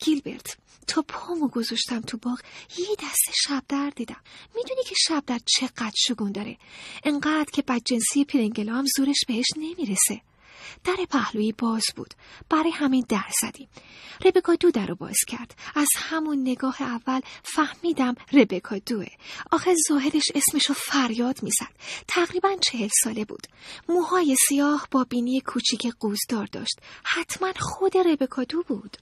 گیلبرت 0.00 0.56
تا 0.86 1.04
پامو 1.08 1.48
گذاشتم 1.48 2.00
تو 2.00 2.16
باغ 2.16 2.40
یه 2.78 2.96
دست 3.02 3.30
شب 3.34 3.62
در 3.68 3.92
دیدم. 3.96 4.20
می‌دونی 4.56 4.82
که 4.82 4.94
شب 4.98 5.24
در 5.26 5.40
چقدر 5.46 5.94
شگون 5.96 6.32
داره. 6.32 6.58
انقدر 7.04 7.50
که 7.52 7.62
بدجنسی 7.62 8.24
پرنگلا 8.24 8.74
هم 8.74 8.84
زورش 8.96 9.24
بهش 9.28 9.46
نمی‌رسه. 9.56 10.20
در 10.84 10.96
پهلویی 11.10 11.52
باز 11.52 11.82
بود. 11.96 12.14
برای 12.50 12.70
همین 12.70 13.04
در 13.08 13.30
زدیم. 13.42 13.68
ربکا 14.24 14.54
دو 14.54 14.70
در 14.70 14.86
رو 14.86 14.94
باز 14.94 15.16
کرد. 15.26 15.54
از 15.74 15.88
همون 15.96 16.40
نگاه 16.40 16.82
اول 16.82 17.20
فهمیدم 17.42 18.14
ربکا 18.32 18.78
دوه. 18.78 19.06
آخه 19.52 19.74
ظاهرش 19.88 20.24
اسمشو 20.34 20.74
فریاد 20.74 21.42
می‌زد. 21.42 21.72
تقریبا 22.08 22.56
چهل 22.70 22.88
ساله 23.04 23.24
بود. 23.24 23.46
موهای 23.88 24.36
سیاه 24.48 24.88
با 24.90 25.04
بینی 25.04 25.40
کوچیک 25.40 25.86
قوزدار 26.00 26.46
داشت. 26.46 26.78
حتما 27.04 27.52
خود 27.58 27.96
ربکا 27.96 28.44
دو 28.44 28.62
بود. 28.62 28.96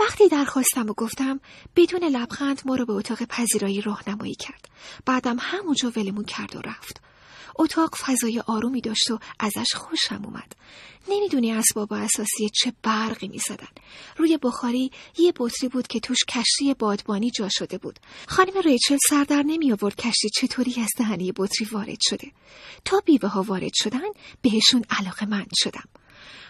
وقتی 0.00 0.28
درخواستم 0.28 0.90
و 0.90 0.92
گفتم 0.92 1.40
بدون 1.76 2.04
لبخند 2.04 2.62
ما 2.64 2.74
رو 2.76 2.86
به 2.86 2.92
اتاق 2.92 3.22
پذیرایی 3.22 3.80
راهنمایی 3.80 4.34
کرد. 4.34 4.68
بعدم 5.06 5.36
همونجا 5.40 5.92
ولمون 5.96 6.24
کرد 6.24 6.56
و 6.56 6.60
رفت. 6.60 7.00
اتاق 7.56 7.96
فضای 7.96 8.42
آرومی 8.46 8.80
داشت 8.80 9.10
و 9.10 9.18
ازش 9.40 9.74
خوشم 9.74 10.24
اومد. 10.24 10.56
نمی‌دونی 11.08 11.52
اسباب 11.52 11.92
اساسی 11.92 12.50
چه 12.54 12.72
برقی 12.82 13.28
می‌زدن. 13.28 13.68
روی 14.16 14.38
بخاری 14.42 14.92
یه 15.18 15.32
بطری 15.36 15.68
بود 15.68 15.86
که 15.86 16.00
توش 16.00 16.18
کشتی 16.28 16.74
بادبانی 16.74 17.30
جا 17.30 17.48
شده 17.50 17.78
بود. 17.78 17.98
خانم 18.28 18.60
ریچل 18.64 18.98
سردر 19.08 19.42
نمی 19.42 19.72
آورد 19.72 19.96
کشتی 19.96 20.28
چطوری 20.34 20.74
از 20.80 20.90
دهنی 20.98 21.32
بطری 21.36 21.68
وارد 21.72 21.98
شده. 22.00 22.32
تا 22.84 23.00
بیوه 23.04 23.28
ها 23.28 23.42
وارد 23.42 23.72
شدن 23.74 24.08
بهشون 24.42 24.84
علاقه 24.90 25.26
مند 25.26 25.50
شدم. 25.54 25.88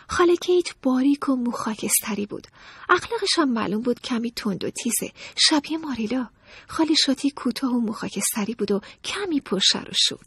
خاله 0.09 0.37
کیت 0.37 0.69
باریک 0.83 1.29
و 1.29 1.37
موخاکستری 1.37 2.27
بود. 2.27 2.47
اخلاقش 2.89 3.39
هم 3.39 3.49
معلوم 3.49 3.83
بود 3.83 4.01
کمی 4.01 4.31
تند 4.31 4.65
و 4.65 4.71
تیزه. 4.71 5.13
شبیه 5.37 5.79
ماریلا. 5.79 6.29
خاله 6.69 6.95
شاتی 6.95 7.31
کوتاه 7.31 7.71
و 7.71 7.81
موخاکستری 7.81 8.55
بود 8.55 8.73
و 8.73 8.81
کمی 9.05 9.41
پرشر 9.41 9.89
و 9.91 9.95
شور. 10.09 10.25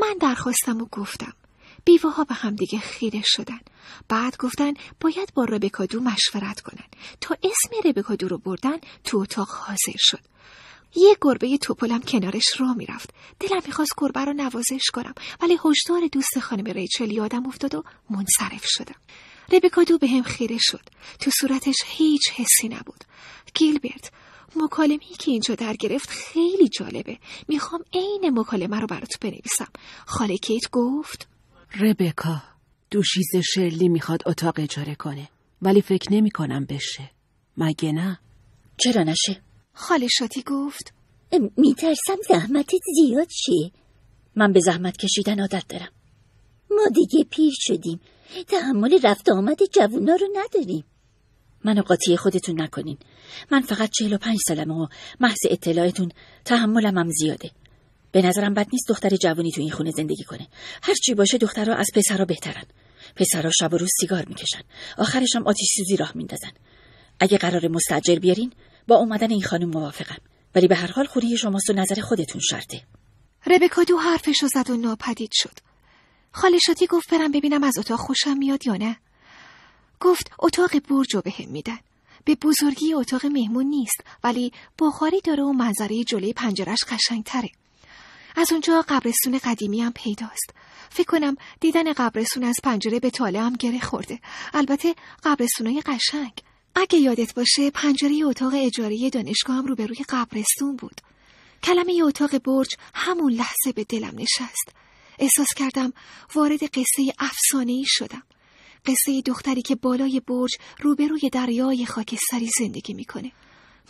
من 0.00 0.16
درخواستم 0.20 0.82
و 0.82 0.86
گفتم. 0.92 1.32
بیوه 1.84 2.10
ها 2.10 2.24
به 2.24 2.34
همدیگه 2.34 2.78
خیره 2.78 3.22
شدن. 3.24 3.60
بعد 4.08 4.36
گفتن 4.36 4.74
باید 5.00 5.34
با 5.34 5.44
ربکادو 5.44 6.00
مشورت 6.00 6.60
کنن. 6.60 6.84
تا 7.20 7.36
اسم 7.42 7.88
ربکادو 7.88 8.28
رو 8.28 8.38
بردن 8.38 8.76
تو 9.04 9.18
اتاق 9.18 9.48
حاضر 9.48 9.98
شد. 9.98 10.20
یه 10.96 11.16
گربه 11.22 11.58
توپلم 11.58 12.00
کنارش 12.00 12.60
را 12.60 12.74
می‌رفت. 12.74 13.10
دلم 13.40 13.62
می‌خواست 13.66 13.92
گربه 13.98 14.24
رو 14.24 14.32
نوازش 14.32 14.84
کنم 14.92 15.14
ولی 15.42 15.58
هشدار 15.64 16.06
دوست 16.12 16.38
خانم 16.38 16.64
ریچل 16.64 17.10
یادم 17.10 17.46
افتاد 17.46 17.74
و 17.74 17.84
منصرف 18.10 18.64
شدم. 18.64 18.94
ربکادو 19.52 19.98
به 19.98 20.08
هم 20.08 20.22
خیره 20.22 20.56
شد. 20.60 20.82
تو 21.20 21.30
صورتش 21.40 21.76
هیچ 21.86 22.30
حسی 22.30 22.68
نبود. 22.68 23.04
گیلبرت 23.54 24.10
مکالمه‌ای 24.56 25.14
که 25.18 25.30
اینجا 25.30 25.54
در 25.54 25.74
گرفت 25.74 26.08
خیلی 26.08 26.68
جالبه. 26.68 27.18
می‌خوام 27.48 27.84
عین 27.92 28.38
مکالمه 28.38 28.80
رو 28.80 28.86
برات 28.86 29.12
بنویسم. 29.20 29.68
خاله 30.06 30.36
کیت 30.36 30.70
گفت 30.72 31.28
ربکا 31.80 32.42
دوشیز 32.90 33.30
شرلی 33.54 33.88
می‌خواد 33.88 34.22
اتاق 34.26 34.54
اجاره 34.60 34.94
کنه 34.94 35.28
ولی 35.62 35.82
فکر 35.82 36.12
نمی 36.12 36.30
کنم 36.30 36.64
بشه. 36.64 37.10
مگه 37.56 37.92
نه؟ 37.92 38.20
چرا 38.76 39.02
نشه؟ 39.02 39.42
خاله 39.74 40.08
شاتی 40.08 40.42
گفت. 40.42 40.92
میترسم 41.56 42.16
زحمتت 42.28 42.80
زیاد 42.96 43.28
شه. 43.30 43.70
من 44.36 44.52
به 44.52 44.60
زحمت 44.60 44.96
کشیدن 44.96 45.40
عادت 45.40 45.64
دارم. 45.68 45.88
ما 46.70 46.82
دیگه 46.94 47.24
پیر 47.24 47.52
شدیم. 47.56 48.00
تحمل 48.48 48.98
رفت 49.02 49.30
آمد 49.30 49.58
جوونا 49.72 50.14
رو 50.14 50.28
نداریم. 50.34 50.84
منو 51.64 51.82
قاطی 51.82 52.16
خودتون 52.16 52.60
نکنین. 52.60 52.98
من 53.50 53.60
فقط 53.60 53.90
چهل 53.90 54.12
و 54.12 54.18
پنج 54.18 54.38
سالمه 54.48 54.74
و 54.74 54.86
محض 55.20 55.38
اطلاعتون 55.50 56.12
تحملم 56.44 56.98
هم 56.98 57.10
زیاده. 57.10 57.50
به 58.12 58.22
نظرم 58.22 58.54
بد 58.54 58.66
نیست 58.72 58.88
دختر 58.88 59.16
جوانی 59.16 59.50
تو 59.50 59.60
این 59.60 59.70
خونه 59.70 59.90
زندگی 59.90 60.24
کنه. 60.24 60.48
هرچی 60.82 61.14
باشه 61.14 61.38
دخترها 61.38 61.74
از 61.74 61.86
پسرها 61.94 62.24
بهترن. 62.24 62.64
پسرها 63.16 63.50
شب 63.60 63.74
و 63.74 63.76
روز 63.76 63.90
سیگار 64.00 64.24
می‌کشن. 64.24 64.62
آخرش 64.98 65.36
هم 65.36 65.46
آتیش 65.46 65.68
سوزی 65.76 65.96
راه 65.96 66.12
میندازن. 66.14 66.52
اگه 67.20 67.38
قرار 67.38 67.68
مستجر 67.68 68.16
بیارین 68.16 68.52
با 68.88 68.96
اومدن 68.96 69.30
این 69.30 69.42
خانم 69.42 69.68
موافقم. 69.70 70.18
ولی 70.54 70.68
به 70.68 70.76
هر 70.76 70.92
حال 70.92 71.06
خوری 71.06 71.36
شماست 71.36 71.70
و 71.70 71.72
نظر 71.72 72.00
خودتون 72.00 72.40
شرطه. 72.40 72.82
ربکا 73.46 73.84
دو 73.84 73.98
حرفشو 73.98 74.46
زد 74.46 74.70
و 74.70 74.76
ناپدید 74.76 75.30
شد. 75.32 75.58
خاله 76.32 76.58
شاتی 76.58 76.86
گفت 76.86 77.10
برم 77.10 77.32
ببینم 77.32 77.64
از 77.64 77.78
اتاق 77.78 77.98
خوشم 77.98 78.36
میاد 78.36 78.66
یا 78.66 78.76
نه. 78.76 78.96
گفت 80.00 80.30
اتاق 80.38 80.78
برج 80.78 81.14
رو 81.14 81.20
بهم 81.20 81.50
میدن. 81.50 81.78
به 82.24 82.34
بزرگی 82.34 82.94
اتاق 82.94 83.26
مهمون 83.26 83.66
نیست 83.66 84.04
ولی 84.24 84.52
بخاری 84.78 85.20
داره 85.20 85.42
و 85.42 85.52
منظره 85.52 86.04
جلوی 86.04 86.32
پنجرش 86.32 86.84
قشنگتره. 86.84 87.50
از 88.36 88.52
اونجا 88.52 88.84
قبرستون 88.88 89.38
قدیمی 89.38 89.80
هم 89.80 89.92
پیداست. 89.92 90.50
فکر 90.90 91.06
کنم 91.06 91.36
دیدن 91.60 91.92
قبرستون 91.92 92.44
از 92.44 92.56
پنجره 92.62 93.00
به 93.00 93.10
تاله 93.10 93.40
هم 93.40 93.52
گره 93.52 93.80
خورده. 93.80 94.20
البته 94.54 94.94
قبرستونای 95.24 95.80
قشنگ. 95.86 96.32
اگه 96.76 96.98
یادت 96.98 97.34
باشه 97.34 97.70
پنجره 97.70 98.20
اتاق 98.24 98.52
اجاره 98.56 99.10
دانشگاه 99.10 99.56
هم 99.56 99.66
روبروی 99.66 99.96
قبرستون 100.08 100.76
بود. 100.76 101.00
کلمه 101.62 102.00
اتاق 102.02 102.38
برج 102.38 102.68
همون 102.94 103.32
لحظه 103.32 103.72
به 103.74 103.84
دلم 103.84 104.14
نشست. 104.14 104.68
احساس 105.18 105.48
کردم 105.56 105.92
وارد 106.34 106.64
قصه 106.64 107.12
افسانه‌ای 107.18 107.84
شدم. 107.86 108.22
قصه 108.86 109.20
دختری 109.20 109.62
که 109.62 109.74
بالای 109.74 110.20
برج 110.20 110.56
روبروی 110.80 111.30
دریای 111.32 111.86
خاکستری 111.86 112.50
زندگی 112.58 112.94
می‌کنه. 112.94 113.32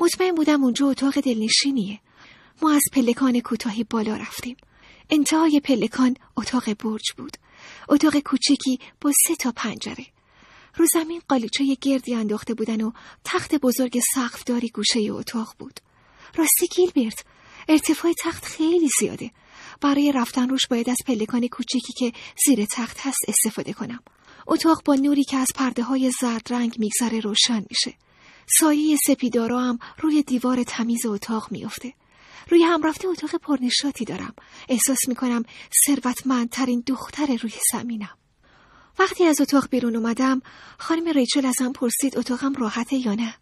مطمئن 0.00 0.35
بودم 0.35 0.64
اونجا 0.64 0.87
اتاق 0.87 1.21
دلنشینیه. 1.21 2.00
ما 2.62 2.73
از 2.73 2.83
پلکان 2.93 3.41
کوتاهی 3.41 3.85
بالا 3.85 4.17
رفتیم. 4.17 4.57
انتهای 5.11 5.61
پلکان 5.61 6.17
اتاق 6.37 6.75
برج 6.75 7.12
بود. 7.17 7.37
اتاق 7.88 8.19
کوچیکی 8.19 8.79
با 9.00 9.12
سه 9.26 9.37
تا 9.37 9.53
پنجره. 9.57 10.07
رو 10.76 10.87
زمین 10.93 11.23
قالیچه 11.28 11.76
گردی 11.81 12.14
انداخته 12.14 12.54
بودن 12.54 12.81
و 12.81 12.93
تخت 13.25 13.54
بزرگ 13.54 14.00
سقفداری 14.14 14.69
گوشه 14.69 15.00
اتاق 15.11 15.54
بود. 15.59 15.81
راستی 16.37 16.66
گیلبرت 16.76 17.25
ارتفاع 17.69 18.12
تخت 18.21 18.45
خیلی 18.45 18.88
زیاده. 19.00 19.31
برای 19.81 20.12
رفتن 20.12 20.49
روش 20.49 20.66
باید 20.71 20.90
از 20.90 20.97
پلکان 21.07 21.49
کوچیکی 21.49 21.93
که 21.93 22.12
زیر 22.47 22.64
تخت 22.64 22.97
هست 23.00 23.25
استفاده 23.28 23.73
کنم. 23.73 24.00
اتاق 24.47 24.83
با 24.85 24.95
نوری 24.95 25.25
که 25.25 25.37
از 25.37 25.49
پرده 25.54 25.83
های 25.83 26.12
زرد 26.21 26.47
رنگ 26.50 26.75
میگذره 26.78 27.21
روشن 27.21 27.64
میشه. 27.71 27.95
سایه 28.59 28.97
سپیدارا 29.07 29.61
هم 29.61 29.78
روی 30.00 30.23
دیوار 30.23 30.62
تمیز 30.62 31.07
اتاق 31.07 31.52
میافته. 31.52 31.93
روی 32.50 32.62
هم 32.62 32.83
رفته 32.83 33.09
اتاق 33.09 33.35
پرنشاتی 33.35 34.04
دارم. 34.04 34.35
احساس 34.69 34.99
می‌کنم 35.09 35.43
ثروتمندترین 35.87 36.83
دختر 36.87 37.26
روی 37.26 37.52
زمینم. 37.73 38.19
وقتی 38.99 39.25
از 39.25 39.41
اتاق 39.41 39.69
بیرون 39.69 39.97
اومدم 39.97 40.43
خانم 40.79 41.09
ریچل 41.09 41.47
ازم 41.47 41.73
پرسید 41.73 42.19
اتاقم 42.19 42.55
راحته 42.55 42.97
یا 42.97 43.15
نه. 43.15 43.35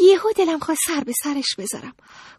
یهو 0.00 0.32
دلم 0.36 0.58
خواست 0.58 0.80
سر 0.86 1.00
به 1.00 1.12
سرش 1.24 1.54
بذارم. 1.58 1.94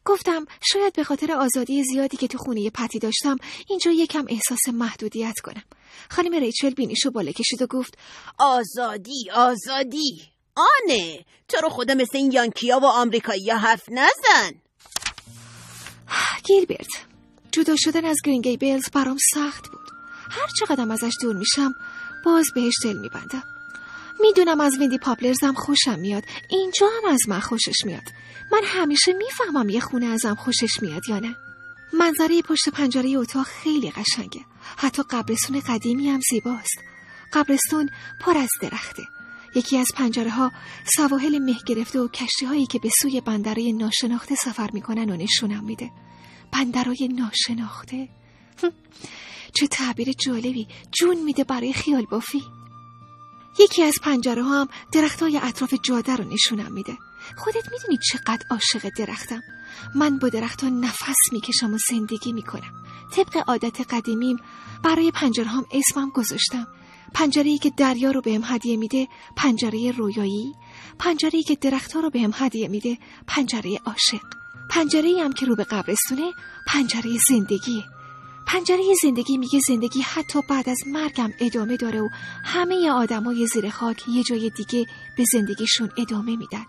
گفتم 0.06 0.46
شاید 0.72 0.94
به 0.94 1.04
خاطر 1.04 1.32
آزادی 1.32 1.84
زیادی 1.84 2.18
که 2.18 2.28
تو 2.28 2.38
خونه 2.38 2.70
پتی 2.70 3.00
داشتم 3.00 3.38
اینجا 3.68 3.92
یکم 3.92 4.26
احساس 4.30 4.70
محدودیت 4.74 5.40
کنم. 5.44 5.64
خانم 6.10 6.34
ریچل 6.34 6.70
بینیشو 6.70 7.12
بالا 7.12 7.32
کشید 7.32 7.62
و 7.62 7.68
گفت 7.68 7.98
آزادی 8.38 9.32
آزادی. 9.34 10.22
آنه 10.56 11.26
تو 11.48 11.58
رو 11.64 11.70
خدا 11.70 11.94
مثل 11.94 12.18
این 12.18 12.32
یانکیا 12.32 12.80
و 12.80 12.86
آمریکایی 12.86 13.50
حرف 13.50 13.84
نزن. 13.90 14.52
گیلبرت 16.46 17.06
جدا 17.52 17.76
شدن 17.78 18.06
از 18.06 18.18
گرین 18.26 18.42
گیبلز 18.42 18.90
برام 18.94 19.18
سخت 19.34 19.68
بود. 19.70 19.92
هر 20.32 20.48
چقدر 20.60 20.92
ازش 20.92 21.14
دور 21.22 21.36
میشم 21.36 21.74
باز 22.26 22.46
بهش 22.56 22.74
دل 22.84 22.98
میبندم. 22.98 23.44
می‌دونم 24.20 24.62
از 24.62 24.78
ویندی 24.80 24.98
پاپلرزم 24.98 25.54
خوشم 25.54 26.00
میاد. 26.00 26.24
اینجا 26.50 26.88
هم 26.88 27.14
از 27.14 27.20
من 27.28 27.40
خوشش 27.40 27.86
میاد. 27.86 28.04
من 28.52 28.62
همیشه 28.66 29.14
می‌فهمم 29.14 29.70
یه 29.70 29.80
خونه 29.80 30.06
ازم 30.06 30.36
خوشش 30.36 30.82
میاد 30.82 31.10
یا 31.10 31.20
نه. 31.20 31.36
منظره 31.94 32.42
پشت 32.42 32.70
پنجره 32.70 33.10
اتاق 33.10 33.46
خیلی 33.46 33.92
قشنگه. 33.92 34.42
حتی 34.78 35.04
قبرستون 35.10 35.60
قدیمی 35.60 36.10
هم 36.10 36.20
زیباست. 36.32 36.78
قبرستون 37.34 37.90
پر 38.22 38.38
از 38.38 38.50
درخته. 38.62 39.04
یکی 39.56 39.78
از 39.78 39.88
پنجره 39.96 40.30
ها 40.30 40.52
سواحل 40.98 41.40
مه 41.40 41.58
گرفته 41.66 42.00
و 42.00 42.08
کشتی 42.08 42.46
هایی 42.46 42.66
که 42.66 42.80
به 42.80 42.90
سوی 43.02 43.22
بندرای 43.22 43.74
ناشناخته 43.74 44.36
سفر 44.36 44.70
می‌کنن 44.74 45.10
و 45.10 45.16
نشونم 45.16 45.64
میده. 45.64 45.92
بندرای 46.54 47.10
ناشناخته؟ 47.16 48.10
چه 49.54 49.68
تعبیر 49.68 50.12
جالبی 50.12 50.68
جون 50.92 51.24
میده 51.24 51.44
برای 51.44 51.74
خیال 51.74 52.06
بافی. 52.06 52.44
یکی 53.60 53.84
از 53.84 53.94
پنجره 54.04 54.44
هم 54.44 54.68
درخت 54.92 55.22
های 55.22 55.40
اطراف 55.44 55.74
جاده 55.84 56.16
رو 56.16 56.24
نشونم 56.24 56.74
میده. 56.74 56.98
خودت 57.38 57.72
می‌دونی 57.72 57.98
چقدر 58.12 58.46
عاشق 58.52 58.90
درختم. 58.98 59.42
من 59.96 60.20
با 60.20 60.30
درختها 60.30 60.70
نفس 60.70 61.18
می‌کشم 61.32 61.74
و 61.74 61.78
زندگی 61.90 62.32
می‌کنم. 62.32 62.74
طبق 63.12 63.44
عادت 63.48 63.94
قدیمیم 63.94 64.38
برای 64.84 65.12
پنجره 65.12 65.48
هم 65.48 65.66
اسمم 65.72 66.10
گذاشتم. 66.10 66.68
پنجره 67.14 67.58
که 67.58 67.72
دریا 67.78 68.12
رو 68.12 68.22
بهم 68.22 68.42
هدیه 68.44 68.78
میده 68.78 69.08
پنجره 69.38 69.92
رویایی. 69.92 70.54
پنجره 71.00 71.44
که 71.44 71.56
درختها 71.56 72.00
رو 72.00 72.10
بهم 72.10 72.32
هدیه 72.34 72.68
میده 72.68 72.98
پنجره 73.28 73.80
عاشق. 73.86 74.26
پنجره 74.70 75.24
هم 75.24 75.34
که 75.34 75.46
رو 75.46 75.56
به 75.56 75.64
قبرستونه 75.64 76.32
پنجره 76.68 77.18
زندگیه. 77.30 77.84
پنجره 78.48 78.84
زندگی 79.04 79.38
میگه 79.38 79.60
زندگی 79.68 80.02
حتی 80.02 80.40
بعد 80.50 80.70
از 80.70 80.78
مرگم 80.88 81.30
ادامه 81.40 81.78
داره 81.78 82.02
و 82.02 82.10
همه 82.44 82.90
آدمای 82.90 83.48
زیر 83.48 83.70
خاک 83.70 84.04
یه 84.08 84.24
جای 84.24 84.50
دیگه 84.50 84.86
به 85.18 85.26
زندگیشون 85.34 85.90
ادامه 85.98 86.36
میدن. 86.36 86.66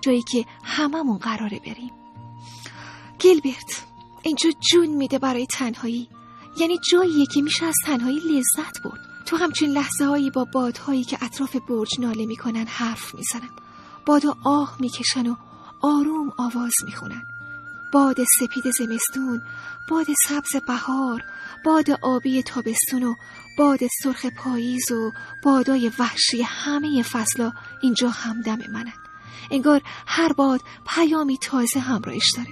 جایی 0.00 0.22
که 0.22 0.44
هممون 0.64 1.18
قراره 1.18 1.58
بریم. 1.58 1.92
گیلبرت 3.18 3.84
اینجا 4.22 4.50
جون 4.72 4.86
میده 4.86 5.18
برای 5.18 5.46
تنهایی. 5.46 6.08
یعنی 6.60 6.78
جاییه 6.90 7.26
که 7.26 7.42
میشه 7.42 7.66
از 7.66 7.74
تنهایی 7.84 8.18
لذت 8.18 8.82
برد. 8.84 9.00
تو 9.26 9.36
همچین 9.36 9.70
لحظه 9.70 10.04
هایی 10.04 10.30
با 10.30 10.44
بادهایی 10.44 11.04
که 11.04 11.18
اطراف 11.24 11.56
برج 11.56 12.00
ناله 12.00 12.26
می‌کنن 12.26 12.66
حرف 12.66 13.14
می‌زنن. 13.14 13.50
باد 14.06 14.24
و 14.24 14.34
آه 14.44 14.76
می‌کشن 14.80 15.26
و 15.26 15.36
آروم 15.82 16.32
آواز 16.38 16.72
می‌خونن. 16.84 17.22
باد 17.92 18.16
سپید 18.40 18.64
زمستون 18.78 19.42
باد 19.88 20.06
سبز 20.28 20.56
بهار 20.66 21.22
باد 21.64 21.90
آبی 22.02 22.42
تابستون 22.42 23.02
و 23.02 23.14
باد 23.58 23.78
سرخ 24.02 24.26
پاییز 24.26 24.92
و 24.92 25.12
بادای 25.44 25.90
وحشی 25.98 26.42
همه 26.42 27.02
فصلا 27.02 27.52
اینجا 27.82 28.10
همدم 28.10 28.58
منن. 28.72 28.92
انگار 29.50 29.82
هر 30.06 30.32
باد 30.32 30.60
پیامی 30.86 31.38
تازه 31.38 31.80
همراهش 31.80 32.32
داره. 32.36 32.50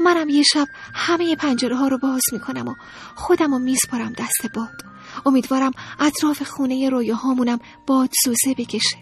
منم 0.00 0.28
یه 0.28 0.42
شب 0.42 0.66
همه 0.94 1.36
پنجره 1.36 1.76
ها 1.76 1.88
رو 1.88 1.98
باز 1.98 2.22
می‌کنم 2.32 2.68
و 2.68 2.74
خودم 3.14 3.52
رو 3.52 3.58
میسپارم 3.58 4.12
دست 4.12 4.54
باد. 4.54 4.84
امیدوارم 5.26 5.72
اطراف 6.00 6.42
خونه 6.42 6.88
رویاهامونم 6.90 7.58
باد 7.86 8.10
سوزه 8.24 8.54
بکشه. 8.58 8.96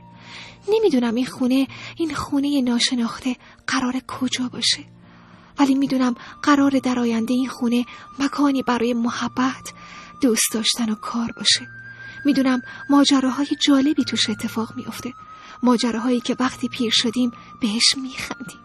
نمی‌دونم 0.68 1.14
این 1.14 1.26
خونه 1.26 1.66
این 1.96 2.14
خونه 2.14 2.60
ناشناخته 2.60 3.36
قرار 3.66 4.00
کجا 4.08 4.48
باشه. 4.48 4.84
ولی 5.58 5.74
می‌دونم 5.74 6.14
قرار 6.42 6.78
در 6.78 6.98
آینده 6.98 7.34
این 7.34 7.48
خونه 7.48 7.86
مکانی 8.18 8.62
برای 8.62 8.94
محبت 8.94 9.72
دوست 10.20 10.52
داشتن 10.52 10.90
و 10.90 10.94
کار 10.94 11.32
باشه. 11.32 11.68
می‌دونم 12.24 12.62
ماجراهای 12.90 13.48
جالبی 13.60 14.04
توش 14.04 14.30
اتفاق 14.30 14.76
میافته. 14.76 15.12
ماجراهایی 15.62 16.20
که 16.20 16.36
وقتی 16.40 16.68
پیر 16.68 16.92
شدیم 16.94 17.32
بهش 17.60 17.94
میخندیم. 17.96 18.60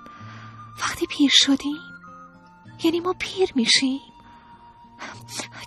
وقتی 0.82 1.06
پیر 1.06 1.32
شدیم 1.34 1.78
یعنی 2.84 3.00
ما 3.00 3.14
پیر 3.20 3.50
میشیم. 3.56 4.00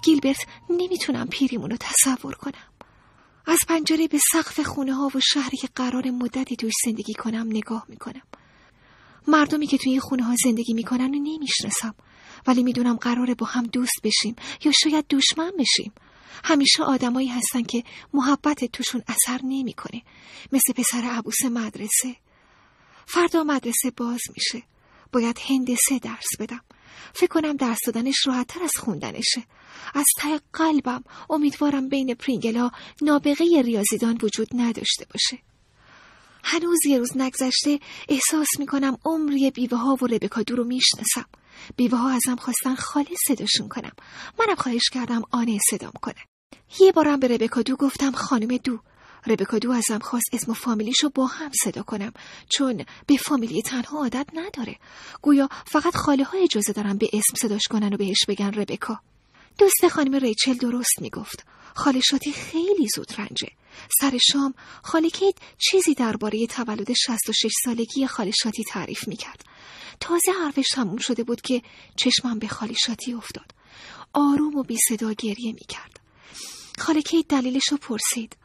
گیلبرت 0.03 0.47
نمی‌تونم 0.71 1.27
پیریمونو 1.27 1.77
تصور 1.77 2.35
کنم. 2.35 2.53
از 3.47 3.59
پنجره 3.69 4.09
به 4.09 4.19
سقف 4.33 4.61
خونه 4.61 4.95
ها 4.95 5.11
و 5.15 5.21
شهری 5.21 5.57
که 5.57 5.69
قرار 5.75 6.11
مدتی 6.11 6.57
توش 6.57 6.73
زندگی 6.85 7.15
کنم 7.15 7.47
نگاه 7.49 7.87
می‌کنم. 7.89 8.23
مردمی 9.29 9.67
که 9.67 9.79
توی 9.79 9.93
این 9.93 10.01
خونه 10.01 10.25
ها 10.25 10.35
زندگی 10.45 10.75
می‌کنن 10.75 11.15
و 11.15 11.19
نمی‌شناسم. 11.19 11.95
ولی 12.47 12.63
می‌دونم 12.63 12.97
قراره 12.97 13.35
با 13.35 13.47
هم 13.47 13.67
دوست 13.67 14.01
بشیم 14.05 14.37
یا 14.65 14.73
شاید 14.83 15.05
دشمن 15.11 15.53
بشیم. 15.59 15.93
همیشه 16.45 16.83
آدمایی 16.83 17.29
هستن 17.29 17.63
که 17.63 17.85
محبت 18.15 18.65
توشون 18.65 19.03
اثر 19.09 19.41
نمی‌کنه. 19.45 20.03
مثل 20.53 20.73
پسر 20.73 21.03
عبوس 21.03 21.45
مدرسه. 21.45 22.17
فردا 23.07 23.45
مدرسه 23.45 23.91
باز 23.97 24.21
میشه. 24.37 24.63
باید 25.13 25.39
هندسه 25.49 25.99
درس 26.03 26.29
بدم. 26.41 26.61
فکر 27.15 27.27
کنم 27.27 27.57
درس 27.57 27.79
دادنش 27.87 28.27
راحتتر 28.27 28.63
از 28.63 28.73
خوندنشه. 28.79 29.45
از 29.95 30.05
ته 30.19 30.41
قلبم 30.53 31.05
امیدوارم 31.31 31.89
بین 31.89 32.15
پرینگلا 32.15 32.71
نابغه 33.03 33.63
ریاضیدان 33.63 34.19
وجود 34.23 34.49
نداشته 34.55 35.07
باشه. 35.13 35.43
هنوز 36.45 36.87
یه 36.87 36.99
روز 36.99 37.17
نگذشته 37.17 37.81
احساس 38.09 38.49
می‌کنم 38.59 38.99
عمری 39.05 39.51
بیوه 39.51 39.79
ها 39.79 39.99
و 40.03 40.07
ربکا 40.07 40.43
دو 40.43 40.57
رو 40.57 40.65
می‌شناسم. 40.65 41.25
بیوه 41.77 41.99
ها 41.99 42.11
ازم 42.11 42.37
خواستن 42.37 42.75
خالی 42.75 43.17
صداشون 43.29 43.69
کنم. 43.69 43.93
منم 44.39 44.55
خواهش 44.55 44.91
کردم 44.93 45.23
آنه 45.31 45.59
صدام 45.71 45.93
کنه. 46.03 46.15
یه 46.81 46.93
بارم 46.93 47.21
به 47.21 47.29
ربکا 47.29 47.63
دو 47.63 47.77
گفتم 47.77 48.11
خانم 48.11 48.57
دو. 48.57 48.79
ربکا 49.27 49.59
دو 49.59 49.71
ازم 49.71 49.99
خواست 49.99 50.27
اسم 50.33 50.51
و 50.51 50.55
فامیلیشو 50.55 51.11
با 51.15 51.27
هم 51.27 51.51
صدا 51.65 51.83
کنم 51.83 52.13
چون 52.49 52.85
به 53.07 53.17
فامیلی 53.17 53.63
تنها 53.63 53.99
عادت 53.99 54.27
نداره. 54.35 54.77
گویا 55.23 55.49
فقط 55.67 55.97
خاله 55.97 56.25
ها 56.25 56.39
اجازه 56.39 56.73
دارم 56.73 56.99
به 56.99 57.11
اسم 57.13 57.49
صداش 57.49 57.63
کنن 57.71 57.95
و 57.95 57.97
بهش 57.97 58.25
بگن 58.29 58.53
ربکا. 58.53 59.01
دوست 59.59 59.89
خانم 59.89 60.15
ریچل 60.15 60.55
درست 60.55 61.01
می‌گفت. 61.01 61.47
خاله 61.75 62.01
شاتی 62.01 62.33
خیلی 62.33 62.89
زود 62.95 63.13
رنجه. 63.19 63.49
سر 64.01 64.19
شام 64.33 64.55
خاله 64.83 65.11
کیت 65.11 65.35
چیزی 65.59 65.95
درباره 65.95 66.47
تولد 66.47 66.93
66 66.93 67.53
سالگی 67.65 68.07
خاله 68.07 68.31
شاتی 68.31 68.65
تعریف 68.65 69.09
می‌کرد. 69.09 69.45
تازه 70.01 70.33
حرفش 70.45 70.69
تموم 70.75 70.97
شده 70.97 71.25
بود 71.25 71.41
که 71.41 71.63
چشمم 71.97 72.39
به 72.39 72.49
خاله 72.49 72.75
شاتی 72.75 73.13
افتاد. 73.13 73.55
آروم 74.13 74.57
و 74.57 74.63
بی 74.63 74.79
صدا 74.89 75.13
گریه 75.13 75.53
می‌کرد. 75.53 76.01
خاله 76.79 77.03
کیت 77.03 77.29
دلیلش 77.29 77.69
رو 77.71 77.77
پرسید. 77.77 78.37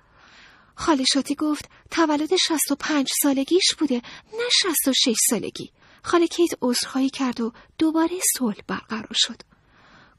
خاله 0.76 1.04
شاتی 1.14 1.36
گفت 1.36 1.70
تولد 1.92 2.36
65 2.36 3.08
سالگیش 3.22 3.74
بوده 3.80 4.02
نه 4.34 4.50
66 4.62 5.16
سالگی. 5.30 5.72
خاله 6.04 6.28
کیت 6.28 6.52
عذرخواهی 6.62 7.10
کرد 7.10 7.42
و 7.42 7.54
دوباره 7.78 8.20
صلح 8.38 8.58
برقرار 8.68 9.14
شد. 9.14 9.42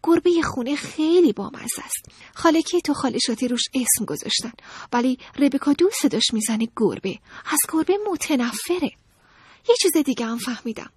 گربه 0.06 0.42
خونه 0.42 0.76
خیلی 0.76 1.32
بامزه 1.32 1.82
است. 1.84 2.08
خاله 2.34 2.62
تو 2.62 2.94
خاله 2.94 3.18
شاتی 3.18 3.48
روش 3.48 3.62
اسم 3.74 4.04
گذاشتن. 4.04 4.52
ولی 4.92 5.18
ربکا 5.38 5.72
دوست 5.72 6.02
صداش 6.02 6.24
می‌زنه 6.32 6.68
گربه. 6.76 7.18
از 7.46 7.58
گربه 7.72 7.98
متنفره. 8.10 8.92
یه 9.68 9.74
چیز 9.82 9.96
دیگه 9.96 10.26
هم 10.26 10.38
فهمیدم. 10.38 10.90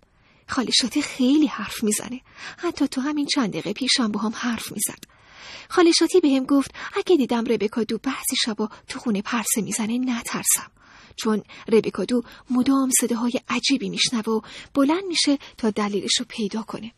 خاله 0.47 0.71
شاتی 0.71 1.01
خیلی 1.01 1.47
حرف 1.47 1.83
می‌زنه. 1.83 2.21
حتی 2.57 2.87
تو 2.87 3.01
همین 3.01 3.25
چند 3.25 3.49
دقیقه 3.49 3.73
پیشم 3.73 4.11
با 4.11 4.19
هم 4.19 4.33
حرف 4.35 4.71
می‌زد. 4.71 5.03
خاله 5.69 5.91
شاتی 5.91 6.19
به 6.19 6.29
هم 6.29 6.45
گفت 6.45 6.71
اگه 6.95 7.17
دیدم 7.17 7.45
ربکا 7.45 7.83
دو 7.83 7.97
بعضی 7.97 8.35
شبا 8.45 8.69
تو 8.87 8.99
خونه 8.99 9.21
پرسه 9.21 9.61
می‌زنه 9.61 9.97
نترسم. 9.97 10.71
چون 11.15 11.43
ربیکادو 11.67 12.23
مدام 12.49 12.89
صداهای 13.01 13.33
عجیبی 13.49 13.89
میشنوه 13.89 14.33
و 14.33 14.41
بلند 14.73 15.03
میشه 15.07 15.37
تا 15.57 15.69
دلیلش 15.69 16.19
رو 16.19 16.25
پیدا 16.29 16.61
کنه. 16.61 16.91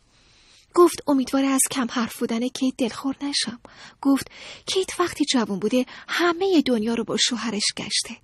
گفت 0.73 1.03
امیدواره 1.07 1.47
از 1.47 1.61
کم 1.71 1.87
حرف 1.91 2.19
بودن 2.19 2.47
کیت 2.47 2.73
دلخور 2.77 3.15
نشم. 3.21 3.59
گفت 4.01 4.31
کیت 4.65 4.99
وقتی 4.99 5.25
جوان 5.25 5.59
بوده 5.59 5.85
همه 6.07 6.61
دنیا 6.61 6.93
رو 6.93 7.03
با 7.03 7.17
شوهرش 7.17 7.65
گشته. 7.77 8.17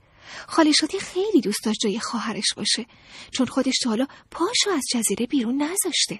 خاله 0.48 0.72
خیلی 1.00 1.42
دوست 1.42 1.64
داشت 1.64 1.80
جای 1.80 2.00
خواهرش 2.00 2.54
باشه 2.58 2.86
چون 3.32 3.46
خودش 3.46 3.76
تا 3.84 3.90
حالا 3.90 4.08
پاشو 4.32 4.70
از 4.70 4.84
جزیره 4.92 5.26
بیرون 5.26 5.62
نذاشته. 5.62 6.20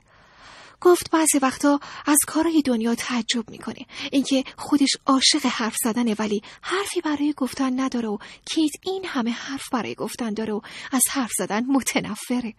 گفت 0.82 1.12
بعضی 1.12 1.38
وقتا 1.42 1.80
از 2.06 2.18
کارای 2.28 2.62
دنیا 2.62 2.96
تعجب 2.96 3.50
می‌کنه. 3.50 3.86
اینکه 4.12 4.44
خودش 4.58 4.90
عاشق 5.06 5.46
حرف 5.46 5.76
زدنه 5.84 6.16
ولی 6.20 6.42
حرفی 6.62 7.02
برای 7.02 7.34
گفتن 7.38 7.80
نداره 7.80 8.08
و 8.08 8.18
کیت 8.46 8.72
این 8.84 9.06
همه 9.06 9.32
حرف 9.32 9.70
برای 9.72 9.96
گفتن 9.96 10.34
داره 10.34 10.54
و 10.54 10.62
از 10.92 11.02
حرف 11.12 11.32
زدن 11.38 11.66
متنفره. 11.66 12.54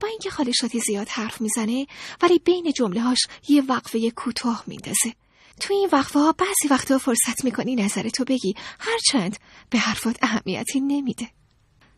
با 0.00 0.08
اینکه 0.08 0.30
خالشاتی 0.30 0.80
زیاد 0.80 1.08
حرف 1.08 1.40
می‌زنه 1.40 1.86
ولی 2.22 2.38
بین 2.38 2.72
جمله 2.72 3.00
هاش 3.00 3.18
یه 3.48 3.62
وقفه 3.68 4.10
کوتاه 4.10 4.64
میندازه. 4.66 5.14
تو 5.60 5.74
این 5.74 5.88
وقفه 5.92 6.18
ها 6.18 6.32
بعضی 6.32 6.68
وقتا 6.70 6.98
فرصت 6.98 7.44
می‌کنی 7.44 7.76
نظرتو 7.76 8.24
بگی. 8.24 8.54
هرچند 8.80 9.36
به 9.70 9.78
حرفات 9.78 10.16
اهمیتی 10.22 10.80
نمیده. 10.80 11.28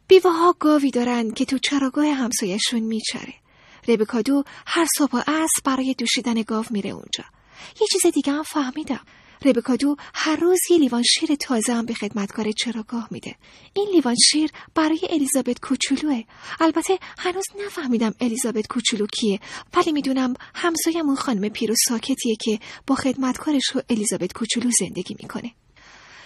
بیوه 0.09 0.31
ها 0.31 0.57
گاوی 0.59 0.90
دارن 0.90 1.31
که 1.31 1.45
تو 1.45 1.59
چراگاه 1.59 2.07
همسایشون 2.07 2.81
میچره. 2.81 3.35
ربکادو 3.88 4.45
هر 4.66 4.87
صبح 4.99 5.16
و 5.29 5.47
برای 5.64 5.95
دوشیدن 5.95 6.42
گاو 6.42 6.64
میره 6.71 6.90
اونجا. 6.90 7.25
یه 7.81 7.87
چیز 7.92 8.12
دیگه 8.12 8.33
هم 8.33 8.42
فهمیدم. 8.42 9.01
ربکادو 9.44 9.96
هر 10.14 10.37
روز 10.37 10.59
یه 10.70 10.78
لیوان 10.78 11.02
شیر 11.02 11.35
تازه 11.35 11.74
هم 11.74 11.87
به 11.87 11.94
خدمتکار 11.94 12.52
چراگاه 12.52 13.09
میده. 13.11 13.35
این 13.74 13.88
لیوان 13.94 14.16
شیر 14.31 14.50
برای 14.74 15.00
الیزابت 15.11 15.61
کوچولوه. 15.61 16.22
البته 16.61 16.98
هنوز 17.18 17.44
نفهمیدم 17.66 18.14
الیزابت 18.20 18.66
کوچولو 18.66 19.07
کیه 19.07 19.40
ولی 19.76 19.92
می‌دونم 19.92 20.35
همسایمون 20.55 21.16
خانم 21.16 21.48
پیرو 21.48 21.74
ساکتیه 21.88 22.37
که 22.40 22.59
با 22.87 22.94
خدمتکارش 22.94 23.76
و 23.76 23.81
الیزابت 23.90 24.33
کوچولو 24.33 24.70
زندگی 24.81 25.16
می‌کنه. 25.22 25.55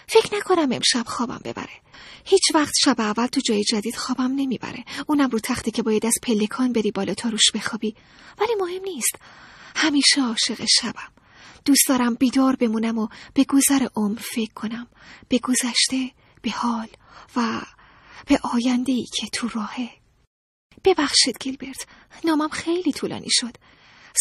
فکر 0.09 0.37
نکنم 0.37 0.72
امشب 0.72 1.05
خوابم 1.07 1.40
ببره. 1.44 1.81
هیچ 2.24 2.42
وقت 2.55 2.74
شب 2.85 3.00
اول 3.00 3.26
تو 3.26 3.40
جای 3.40 3.64
جدید 3.64 3.96
خوابم 3.96 4.33
نمی‌بره. 4.37 4.85
اونم 5.07 5.31
رو 5.31 5.38
تختی 5.38 5.70
که 5.70 5.83
باید 5.83 6.07
از 6.07 6.14
پلکان 6.22 6.72
بری 6.72 6.90
بالا 6.90 7.14
تا 7.14 7.29
روش 7.29 7.50
بخوابی. 7.55 7.94
ولی 8.38 8.55
مهم 8.61 8.83
نیست. 8.83 9.16
همیشه 9.76 10.22
عاشق 10.22 10.64
شبم. 10.81 11.15
دوست 11.66 11.88
دارم 11.88 12.14
بیدار 12.14 12.57
بمونم 12.57 12.98
و 12.98 13.09
به 13.35 13.44
گذر 13.44 13.87
عمر 13.96 14.18
فکر 14.18 14.52
کنم. 14.55 14.87
به 15.29 15.38
گذشته 15.38 16.11
به 16.42 16.50
حال 16.50 16.88
و 17.37 17.61
به 18.26 18.40
آینده 18.42 18.92
ای 18.92 19.07
که 19.16 19.26
تو 19.26 19.48
راهه. 19.48 19.90
ببخشید 20.85 21.37
گیلبرت 21.40 21.87
نامم 22.24 22.48
خیلی 22.48 22.92
طولانی 22.92 23.29
شد. 23.31 23.57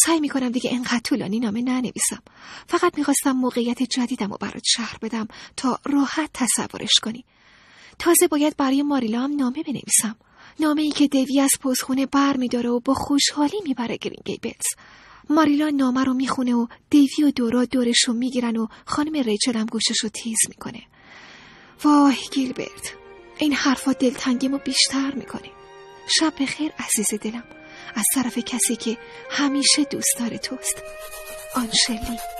سعی 0.06 0.20
می‌کنم 0.20 0.48
دیگه 0.48 0.70
انقدر 0.72 1.00
طولانی 1.04 1.40
نامه 1.40 1.62
ننویسم. 1.62 2.22
فقط 2.66 2.98
می‌خواستم 2.98 3.32
موقعیت 3.32 3.82
جدیدم 3.82 4.32
و 4.32 4.36
برات 4.36 4.62
شهر 4.64 4.98
بدم 5.02 5.28
تا 5.56 5.80
راحت 5.84 6.30
تصورش 6.34 6.94
کنی. 7.02 7.24
تازه 7.98 8.28
باید 8.28 8.56
برای 8.56 8.82
ماریلا 8.82 9.20
هم 9.20 9.36
نامه 9.36 9.62
بنویسم. 9.62 10.16
نامه 10.60 10.82
ای 10.82 10.90
که 10.90 11.08
دیوی 11.08 11.40
از 11.40 11.50
پوزخونه 11.60 12.06
بر 12.06 12.36
میداره 12.36 12.70
و 12.70 12.80
با 12.80 12.94
خوشحالی 12.94 13.60
می‌بره 13.64 13.96
گرین 13.96 14.22
گیبلز 14.24 14.66
ماریلا 15.30 15.68
نامه 15.68 16.04
رو 16.04 16.14
می‌خونه 16.14 16.54
و 16.54 16.66
دیوی 16.90 17.24
و 17.24 17.30
دورا 17.30 17.64
دورش 17.64 18.04
رو 18.04 18.14
می‌گیرن 18.14 18.56
و 18.56 18.66
خانم 18.84 19.22
ریچل 19.22 19.56
هم 19.56 19.66
گوشش 19.66 20.00
رو 20.02 20.08
تیز 20.08 20.38
می‌کنه. 20.48 20.82
وای 21.84 22.16
گیلبرت 22.32 22.94
این 23.38 23.52
حرفا 23.52 23.92
دلتنگیمو 23.92 24.58
بیشتر 24.58 25.12
می‌کنه 25.14 25.50
شب 26.20 26.32
بخیر 26.40 26.72
عزیز 26.78 27.20
دلم. 27.20 27.44
از 27.94 28.04
طرف 28.14 28.38
کسی 28.38 28.76
که 28.76 28.98
همیشه 29.30 29.84
دوست 29.84 30.16
داره 30.18 30.38
توست. 30.38 30.82
آنشلی. 31.54 32.35